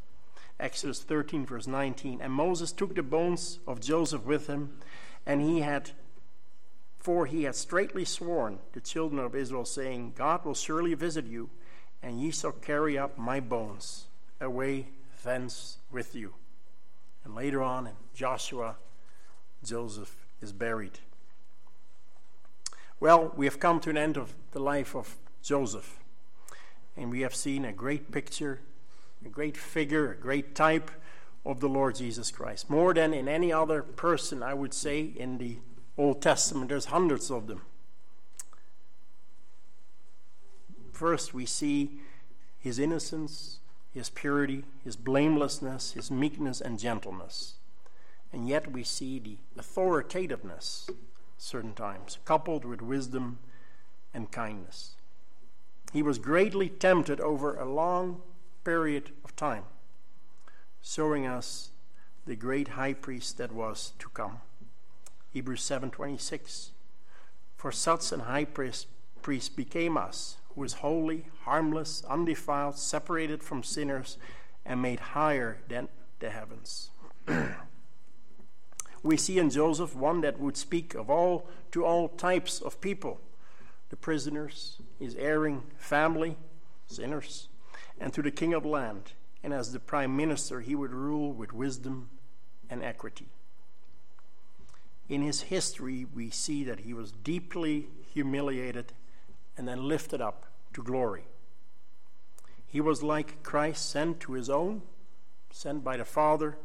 Exodus 0.60 1.02
13, 1.02 1.46
verse 1.46 1.68
19. 1.68 2.20
And 2.22 2.34
Moses 2.34 2.72
took 2.72 2.96
the 2.96 3.04
bones 3.04 3.60
of 3.66 3.80
Joseph 3.80 4.26
with 4.26 4.48
him, 4.48 4.78
and 5.26 5.42
he 5.42 5.62
had 5.62 5.92
for 7.00 7.26
he 7.26 7.44
had 7.44 7.56
straitly 7.56 8.06
sworn 8.06 8.60
the 8.74 8.82
children 8.82 9.20
of 9.20 9.36
Israel, 9.36 9.66
saying, 9.66 10.14
God 10.16 10.46
will 10.46 10.54
surely 10.54 10.94
visit 10.94 11.26
you, 11.26 11.50
and 12.04 12.22
ye 12.22 12.32
shall 12.32 12.52
carry 12.52 12.98
up 12.98 13.18
my 13.18 13.40
bones 13.40 14.06
away 14.42 14.90
thence 15.24 15.78
with 15.92 16.14
you. 16.14 16.34
And 17.24 17.36
later 17.36 17.62
on 17.64 17.88
in 17.88 17.94
Joshua, 18.14 18.76
Joseph 19.64 20.16
is 20.42 20.52
buried. 20.52 21.00
Well, 23.00 23.34
we 23.36 23.46
have 23.46 23.60
come 23.60 23.80
to 23.82 23.90
an 23.90 23.98
end 23.98 24.18
of 24.18 24.34
the 24.52 24.60
life 24.60 24.96
of 24.96 25.16
Joseph, 25.42 26.00
and 26.98 27.10
we 27.10 27.22
have 27.22 27.36
seen 27.36 27.64
a 27.64 27.72
great 27.72 28.12
picture, 28.12 28.60
a 29.26 29.30
great 29.30 29.56
figure, 29.56 30.12
a 30.12 30.16
great 30.16 30.54
type 30.54 30.92
of 31.46 31.62
the 31.62 31.70
Lord 31.70 31.96
Jesus 31.96 32.30
Christ. 32.30 32.70
More 32.70 32.94
than 32.94 33.14
in 33.14 33.30
any 33.30 33.54
other 33.54 33.84
person, 33.84 34.44
I 34.44 34.54
would 34.54 34.74
say, 34.74 35.02
in 35.02 35.38
the 35.38 35.60
Old 36.00 36.22
Testament, 36.22 36.70
there's 36.70 36.86
hundreds 36.86 37.30
of 37.30 37.48
them. 37.48 37.64
First, 40.94 41.34
we 41.34 41.46
see 41.46 42.00
his 42.58 42.80
innocence, 42.80 43.60
his 43.94 44.10
purity, 44.10 44.64
his 44.82 44.96
blamelessness, 44.96 45.92
his 45.92 46.10
meekness, 46.10 46.62
and 46.62 46.80
gentleness. 46.80 47.56
And 48.32 48.48
yet, 48.48 48.72
we 48.72 48.82
see 48.82 49.20
the 49.20 49.40
authoritativeness 49.58 50.90
certain 51.38 51.74
times, 51.74 52.18
coupled 52.24 52.64
with 52.64 52.82
wisdom 52.82 53.40
and 54.14 54.32
kindness. 54.32 54.96
He 55.92 56.02
was 56.02 56.18
greatly 56.18 56.70
tempted 56.70 57.20
over 57.20 57.58
a 57.58 57.66
long 57.66 58.22
period 58.64 59.12
of 59.26 59.36
time, 59.36 59.64
showing 60.82 61.28
us 61.28 61.72
the 62.26 62.38
great 62.38 62.70
high 62.70 62.94
priest 62.94 63.38
that 63.38 63.52
was 63.52 63.92
to 64.00 64.08
come. 64.10 64.40
Hebrews 65.32 65.62
7:26 65.62 66.72
For 67.56 67.72
such 67.72 68.12
an 68.12 68.22
high 68.22 68.46
priest, 68.46 68.88
became 69.56 69.96
us 69.96 70.38
who 70.56 70.64
is 70.64 70.74
holy, 70.74 71.28
harmless, 71.44 72.04
undefiled, 72.06 72.78
separated 72.78 73.44
from 73.44 73.62
sinners 73.62 74.18
and 74.66 74.82
made 74.82 75.00
higher 75.00 75.60
than 75.68 75.88
the 76.20 76.32
heavens. 76.32 76.90
we 79.04 79.18
see 79.18 79.38
in 79.38 79.52
Joseph 79.52 79.96
one 79.96 80.22
that 80.22 80.40
would 80.40 80.58
speak 80.58 80.96
of 80.96 81.12
all 81.12 81.48
to 81.72 81.86
all 81.86 82.10
types 82.10 82.60
of 82.60 82.82
people 82.82 83.22
the 83.90 83.96
prisoners, 83.96 84.78
his 85.00 85.16
erring 85.16 85.64
family, 85.78 86.38
sinners, 86.88 87.50
and 88.00 88.14
to 88.14 88.22
the 88.22 88.32
king 88.32 88.54
of 88.54 88.64
land. 88.64 89.14
And 89.44 89.54
as 89.54 89.72
the 89.74 89.80
prime 89.80 90.16
minister, 90.16 90.62
he 90.62 90.76
would 90.76 90.92
rule 90.92 91.34
with 91.34 91.54
wisdom 91.54 92.10
and 92.70 92.84
equity 92.84 93.30
in 95.10 95.24
his 95.24 95.42
history, 95.42 96.06
we 96.14 96.30
see 96.30 96.64
that 96.64 96.82
he 96.82 96.94
was 96.94 97.12
deeply 97.12 97.90
humiliated 98.14 98.94
and 99.58 99.68
then 99.68 99.88
lifted 99.88 100.22
up 100.22 100.46
to 100.74 100.84
glory. 100.84 101.26
He 102.68 102.80
was 102.80 103.02
like 103.02 103.42
Christ 103.42 103.90
sent 103.90 104.20
to 104.22 104.34
his 104.34 104.50
own, 104.50 104.84
sent 105.50 105.84
by 105.84 105.98
the 105.98 106.06
Father, 106.06 106.58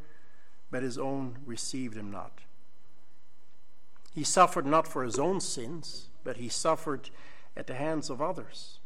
but 0.71 0.83
his 0.83 0.99
own 0.99 1.39
received 1.47 1.97
him 1.97 2.11
not. 2.11 2.41
He 4.15 4.23
suffered 4.23 4.67
not 4.67 4.87
for 4.87 5.03
his 5.03 5.19
own 5.19 5.41
sins, 5.41 6.09
but 6.23 6.37
he 6.37 6.49
suffered 6.49 7.09
at 7.57 7.67
the 7.67 7.75
hands 7.75 8.11
of 8.11 8.21
others. 8.21 8.79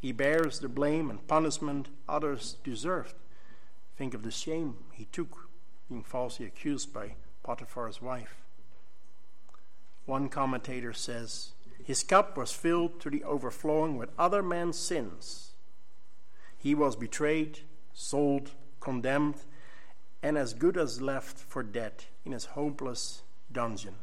He 0.00 0.10
bears 0.10 0.58
the 0.58 0.68
blame 0.68 1.08
and 1.08 1.26
punishment 1.28 1.88
others 2.08 2.56
deserved. 2.64 3.14
Think 3.96 4.14
of 4.14 4.24
the 4.24 4.32
shame 4.32 4.78
he 4.92 5.04
took 5.06 5.48
being 5.88 6.02
falsely 6.02 6.46
accused 6.46 6.92
by 6.92 7.14
Potiphar's 7.44 8.02
wife. 8.02 8.41
One 10.06 10.28
commentator 10.28 10.92
says, 10.92 11.52
His 11.82 12.02
cup 12.02 12.36
was 12.36 12.52
filled 12.52 13.00
to 13.00 13.10
the 13.10 13.24
overflowing 13.24 13.96
with 13.96 14.10
other 14.18 14.42
men's 14.42 14.78
sins. 14.78 15.52
He 16.58 16.74
was 16.74 16.96
betrayed, 16.96 17.60
sold, 17.92 18.52
condemned, 18.80 19.42
and 20.22 20.38
as 20.38 20.54
good 20.54 20.76
as 20.76 21.00
left 21.00 21.38
for 21.38 21.62
dead 21.62 22.04
in 22.24 22.32
his 22.32 22.46
hopeless 22.46 23.22
dungeon. 23.50 23.94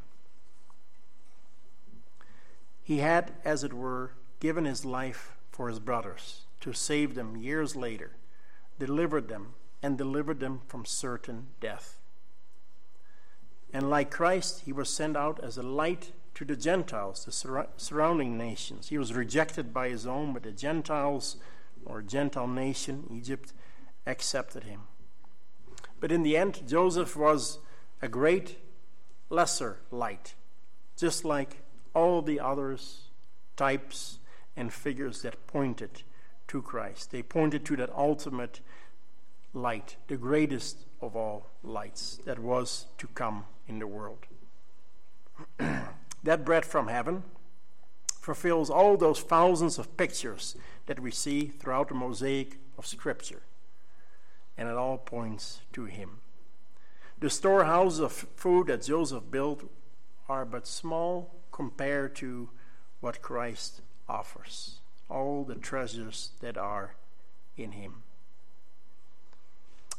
He 2.84 2.98
had, 2.98 3.34
as 3.46 3.64
it 3.64 3.74
were, 3.74 4.14
given 4.40 4.66
his 4.66 4.84
life 4.84 5.38
for 5.52 5.70
his 5.70 5.80
brothers 5.80 6.46
to 6.62 6.74
save 6.74 7.16
them 7.16 7.38
years 7.38 7.76
later, 7.76 8.12
delivered 8.80 9.28
them, 9.28 9.54
and 9.82 9.98
delivered 9.98 10.40
them 10.40 10.62
from 10.68 10.86
certain 10.86 11.48
death. 11.62 11.99
And 13.74 13.90
like 13.90 14.10
Christ, 14.10 14.62
he 14.66 14.74
was 14.74 14.90
sent 14.90 15.16
out 15.16 15.44
as 15.44 15.58
a 15.58 15.64
light 15.64 16.12
to 16.36 16.46
the 16.46 16.56
Gentiles, 16.56 17.26
the 17.26 17.32
sur- 17.32 17.68
surrounding 17.78 18.38
nations. 18.38 18.90
He 18.90 18.98
was 18.98 19.14
rejected 19.14 19.74
by 19.74 19.90
his 19.90 20.08
own, 20.08 20.34
but 20.34 20.44
the 20.44 20.52
Gentiles, 20.52 21.38
or 21.86 22.02
Gentile 22.02 22.48
nation, 22.48 23.06
Egypt, 23.12 23.54
accepted 24.08 24.64
him. 24.64 24.82
But 26.00 26.12
in 26.12 26.24
the 26.24 26.38
end, 26.38 26.68
Joseph 26.68 27.16
was 27.16 27.60
a 28.02 28.08
great 28.08 28.58
lesser 29.30 29.78
light, 29.92 30.34
just 30.98 31.26
like 31.26 31.58
all 31.94 32.22
the 32.22 32.40
others, 32.40 33.10
types 33.56 34.20
and 34.56 34.72
figures 34.72 35.22
that 35.22 35.46
pointed 35.48 36.04
to 36.48 36.62
Christ. 36.62 37.12
They 37.12 37.22
pointed 37.22 37.66
to 37.66 37.76
that 37.76 37.94
ultimate 37.96 38.62
light, 39.54 39.98
the 40.08 40.18
greatest 40.18 40.86
of 41.02 41.16
all 41.16 41.48
lights 41.64 42.20
that 42.26 42.40
was 42.40 42.86
to 42.98 43.08
come 43.08 43.46
in 43.70 43.80
the 43.80 43.88
world. 43.88 44.26
that 46.24 46.44
bread 46.44 46.66
from 46.66 46.88
heaven 46.88 47.24
fulfills 48.20 48.70
all 48.70 48.98
those 48.98 49.22
thousands 49.22 49.78
of 49.78 49.96
pictures 49.96 50.58
that 50.88 51.00
we 51.00 51.12
see 51.12 51.48
throughout 51.48 51.88
the 51.88 51.94
mosaic 51.94 52.58
of 52.78 52.86
Scripture, 52.86 53.44
and 54.58 54.68
it 54.68 54.76
all 54.76 54.98
points 54.98 55.62
to 55.72 55.86
Him. 55.86 56.18
The 57.20 57.30
storehouses 57.30 58.00
of 58.00 58.12
food 58.12 58.68
that 58.68 58.84
Joseph 58.84 59.30
built 59.30 59.70
are 60.28 60.46
but 60.46 60.68
small 60.68 61.36
compared 61.52 62.16
to 62.18 62.50
what 63.00 63.22
Christ 63.22 63.82
offers, 64.08 64.80
all 65.10 65.44
the 65.44 65.56
treasures 65.56 66.32
that 66.42 66.58
are 66.58 66.96
in 67.56 67.74
Him. 67.74 68.04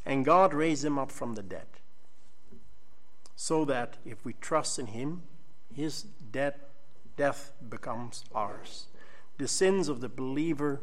And 0.04 0.24
God 0.24 0.54
raised 0.54 0.84
him 0.84 0.98
up 0.98 1.12
from 1.12 1.34
the 1.34 1.42
dead. 1.42 1.66
So 3.42 3.64
that 3.64 3.96
if 4.04 4.22
we 4.22 4.34
trust 4.34 4.78
in 4.78 4.88
him, 4.88 5.22
his 5.74 6.02
death, 6.02 6.58
death 7.16 7.54
becomes 7.70 8.22
ours. 8.34 8.88
The 9.38 9.48
sins 9.48 9.88
of 9.88 10.02
the 10.02 10.10
believer 10.10 10.82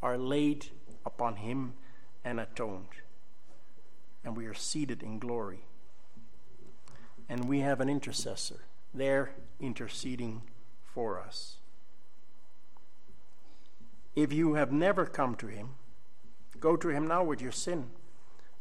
are 0.00 0.16
laid 0.16 0.66
upon 1.04 1.34
him 1.34 1.72
and 2.24 2.38
atoned. 2.38 3.02
And 4.24 4.36
we 4.36 4.46
are 4.46 4.54
seated 4.54 5.02
in 5.02 5.18
glory. 5.18 5.64
And 7.28 7.48
we 7.48 7.58
have 7.58 7.80
an 7.80 7.88
intercessor 7.88 8.60
there 8.94 9.32
interceding 9.58 10.42
for 10.84 11.18
us. 11.18 11.56
If 14.14 14.32
you 14.32 14.54
have 14.54 14.70
never 14.70 15.06
come 15.06 15.34
to 15.34 15.48
him, 15.48 15.70
go 16.60 16.76
to 16.76 16.90
him 16.90 17.08
now 17.08 17.24
with 17.24 17.42
your 17.42 17.50
sin 17.50 17.90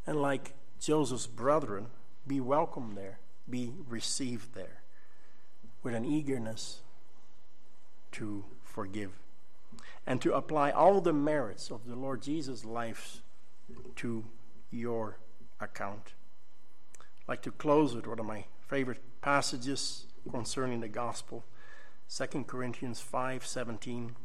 and 0.08 0.20
like 0.20 0.56
Joseph's 0.80 1.28
brethren, 1.28 1.90
be 2.26 2.42
welcome 2.42 2.96
there, 2.96 3.20
be 3.50 3.74
received 3.88 4.54
there. 4.56 4.82
with 5.84 5.94
an 5.94 6.04
eagerness 6.04 6.82
to 8.12 8.44
forgive 8.64 9.12
and 10.08 10.20
to 10.20 10.34
apply 10.34 10.72
all 10.72 11.00
the 11.00 11.14
merits 11.14 11.70
of 11.70 11.86
the 11.86 11.96
Lord 11.96 12.24
Jesus' 12.24 12.66
life 12.66 13.22
to 13.96 14.26
your 14.72 15.18
account. 15.60 16.14
I'd 17.00 17.28
like 17.28 17.42
to 17.44 17.52
close 17.52 17.96
with 17.96 18.08
one 18.08 18.20
of 18.20 18.26
my 18.26 18.46
favorite 18.68 19.02
passages 19.22 20.08
concerning 20.32 20.80
the 20.80 20.88
gospel 20.88 21.44
2 22.10 22.46
Corinthians 22.46 23.00
5:17 23.00 24.16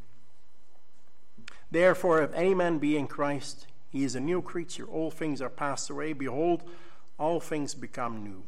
Therefore 1.69 2.21
if 2.21 2.33
any 2.33 2.53
man 2.53 2.79
be 2.79 2.97
in 2.97 3.07
Christ 3.07 3.67
he 3.89 4.03
is 4.03 4.15
a 4.15 4.19
new 4.19 4.41
creature 4.41 4.85
all 4.85 5.11
things 5.11 5.41
are 5.41 5.49
passed 5.49 5.89
away 5.89 6.13
behold 6.13 6.63
all 7.17 7.39
things 7.39 7.75
become 7.75 8.23
new 8.23 8.43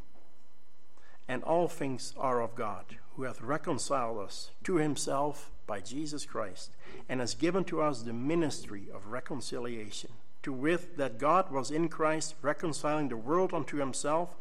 and 1.28 1.44
all 1.44 1.68
things 1.68 2.14
are 2.18 2.42
of 2.42 2.56
God 2.56 2.86
who 3.16 3.24
hath 3.24 3.42
reconciled 3.42 4.18
us 4.20 4.52
to 4.64 4.76
himself 4.76 5.52
by 5.68 5.80
Jesus 5.80 6.26
Christ 6.26 6.76
and 7.08 7.20
has 7.20 7.36
given 7.36 7.64
to 7.66 7.82
us 7.82 8.02
the 8.02 8.14
ministry 8.14 8.88
of 8.94 9.08
reconciliation 9.08 10.12
to 10.42 10.52
wit 10.52 10.98
that 10.98 11.18
God 11.18 11.52
was 11.52 11.72
in 11.72 11.88
Christ 11.88 12.36
reconciling 12.42 13.10
the 13.10 13.18
world 13.18 13.54
unto 13.54 13.78
himself 13.78 14.36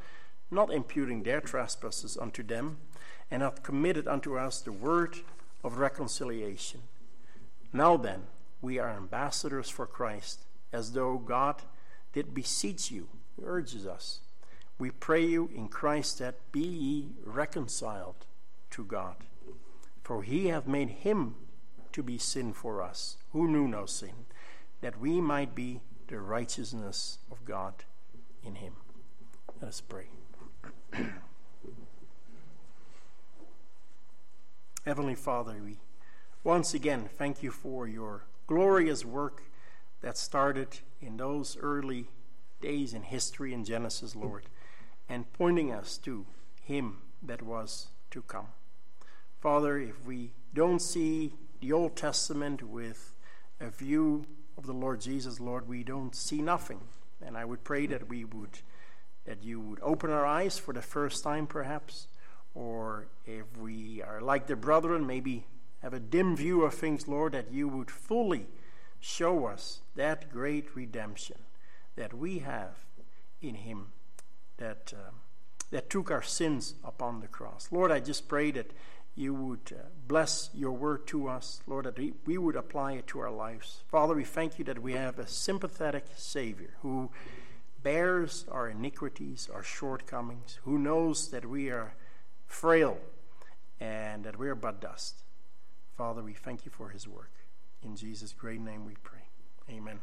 not 0.50 0.72
imputing 0.72 1.22
their 1.22 1.40
trespasses 1.40 2.16
unto 2.16 2.42
them 2.42 2.78
and 3.30 3.42
hath 3.42 3.62
committed 3.62 4.06
unto 4.06 4.36
us 4.36 4.60
the 4.60 4.72
word 4.72 5.16
of 5.64 5.78
reconciliation. 5.78 6.80
Now 7.72 7.96
then 7.96 8.24
we 8.60 8.78
are 8.78 8.90
ambassadors 8.90 9.70
for 9.70 9.86
Christ 9.86 10.40
as 10.72 10.92
though 10.92 11.18
God 11.18 11.62
did 12.12 12.34
beseech 12.34 12.90
you 12.90 13.08
he 13.36 13.44
urges 13.44 13.86
us 13.86 14.20
we 14.78 14.90
pray 14.90 15.24
you 15.24 15.50
in 15.54 15.68
Christ 15.68 16.18
that 16.18 16.50
be 16.50 16.60
ye 16.60 17.12
reconciled 17.24 18.26
to 18.70 18.84
God. 18.84 19.16
For 20.02 20.22
he 20.22 20.48
hath 20.48 20.66
made 20.66 20.88
him 20.90 21.36
to 21.92 22.02
be 22.02 22.18
sin 22.18 22.52
for 22.52 22.82
us, 22.82 23.16
who 23.32 23.46
knew 23.46 23.68
no 23.68 23.86
sin, 23.86 24.26
that 24.80 24.98
we 24.98 25.20
might 25.20 25.54
be 25.54 25.82
the 26.08 26.18
righteousness 26.18 27.18
of 27.30 27.44
God 27.44 27.84
in 28.42 28.56
him. 28.56 28.72
Let 29.60 29.68
us 29.68 29.80
pray. 29.80 30.06
Heavenly 34.84 35.14
Father, 35.14 35.60
we 35.64 35.78
once 36.42 36.74
again 36.74 37.08
thank 37.16 37.40
you 37.42 37.52
for 37.52 37.86
your 37.86 38.24
glorious 38.48 39.04
work 39.04 39.44
that 40.00 40.18
started 40.18 40.80
in 41.00 41.18
those 41.18 41.56
early 41.60 42.08
days 42.60 42.92
in 42.92 43.02
history 43.02 43.54
in 43.54 43.64
Genesis, 43.64 44.16
Lord 44.16 44.46
and 45.08 45.32
pointing 45.32 45.72
us 45.72 45.98
to 45.98 46.26
Him 46.62 46.98
that 47.22 47.42
was 47.42 47.88
to 48.10 48.22
come. 48.22 48.48
Father, 49.40 49.78
if 49.78 50.04
we 50.04 50.32
don't 50.54 50.80
see 50.80 51.34
the 51.60 51.72
Old 51.72 51.96
Testament 51.96 52.62
with 52.62 53.16
a 53.60 53.70
view 53.70 54.26
of 54.56 54.66
the 54.66 54.72
Lord 54.72 55.00
Jesus, 55.00 55.40
Lord, 55.40 55.68
we 55.68 55.82
don't 55.82 56.14
see 56.14 56.42
nothing. 56.42 56.80
And 57.24 57.36
I 57.36 57.44
would 57.44 57.64
pray 57.64 57.86
that 57.86 58.08
we 58.08 58.24
would, 58.24 58.58
that 59.24 59.42
you 59.42 59.60
would 59.60 59.80
open 59.82 60.10
our 60.10 60.26
eyes 60.26 60.58
for 60.58 60.72
the 60.72 60.82
first 60.82 61.22
time, 61.24 61.46
perhaps, 61.46 62.08
or 62.54 63.06
if 63.24 63.56
we 63.56 64.02
are 64.02 64.20
like 64.20 64.46
the 64.46 64.56
brethren, 64.56 65.06
maybe 65.06 65.46
have 65.82 65.94
a 65.94 66.00
dim 66.00 66.36
view 66.36 66.62
of 66.62 66.74
things, 66.74 67.08
Lord, 67.08 67.32
that 67.32 67.52
you 67.52 67.68
would 67.68 67.90
fully 67.90 68.46
show 69.00 69.46
us 69.46 69.80
that 69.96 70.30
great 70.30 70.76
redemption 70.76 71.38
that 71.96 72.14
we 72.14 72.38
have 72.40 72.84
in 73.40 73.56
Him 73.56 73.88
that, 74.62 74.92
uh, 74.96 75.10
that 75.72 75.90
took 75.90 76.10
our 76.10 76.22
sins 76.22 76.74
upon 76.84 77.20
the 77.20 77.26
cross. 77.26 77.68
Lord, 77.72 77.90
I 77.90 77.98
just 77.98 78.28
pray 78.28 78.52
that 78.52 78.70
you 79.16 79.34
would 79.34 79.72
uh, 79.72 79.82
bless 80.06 80.50
your 80.54 80.70
word 80.70 81.06
to 81.08 81.28
us, 81.28 81.60
Lord, 81.66 81.84
that 81.86 81.98
we, 81.98 82.12
we 82.24 82.38
would 82.38 82.54
apply 82.54 82.92
it 82.92 83.08
to 83.08 83.18
our 83.18 83.30
lives. 83.30 83.82
Father, 83.88 84.14
we 84.14 84.24
thank 84.24 84.58
you 84.58 84.64
that 84.66 84.80
we 84.80 84.92
have 84.92 85.18
a 85.18 85.26
sympathetic 85.26 86.04
Savior 86.14 86.70
who 86.82 87.10
bears 87.82 88.46
our 88.50 88.68
iniquities, 88.68 89.50
our 89.52 89.64
shortcomings, 89.64 90.60
who 90.62 90.78
knows 90.78 91.30
that 91.30 91.44
we 91.44 91.68
are 91.68 91.94
frail 92.46 92.98
and 93.80 94.22
that 94.24 94.38
we 94.38 94.48
are 94.48 94.54
but 94.54 94.80
dust. 94.80 95.24
Father, 95.96 96.22
we 96.22 96.34
thank 96.34 96.64
you 96.64 96.70
for 96.70 96.90
his 96.90 97.08
work. 97.08 97.32
In 97.82 97.96
Jesus' 97.96 98.32
great 98.32 98.60
name 98.60 98.86
we 98.86 98.94
pray. 99.02 99.26
Amen. 99.68 99.98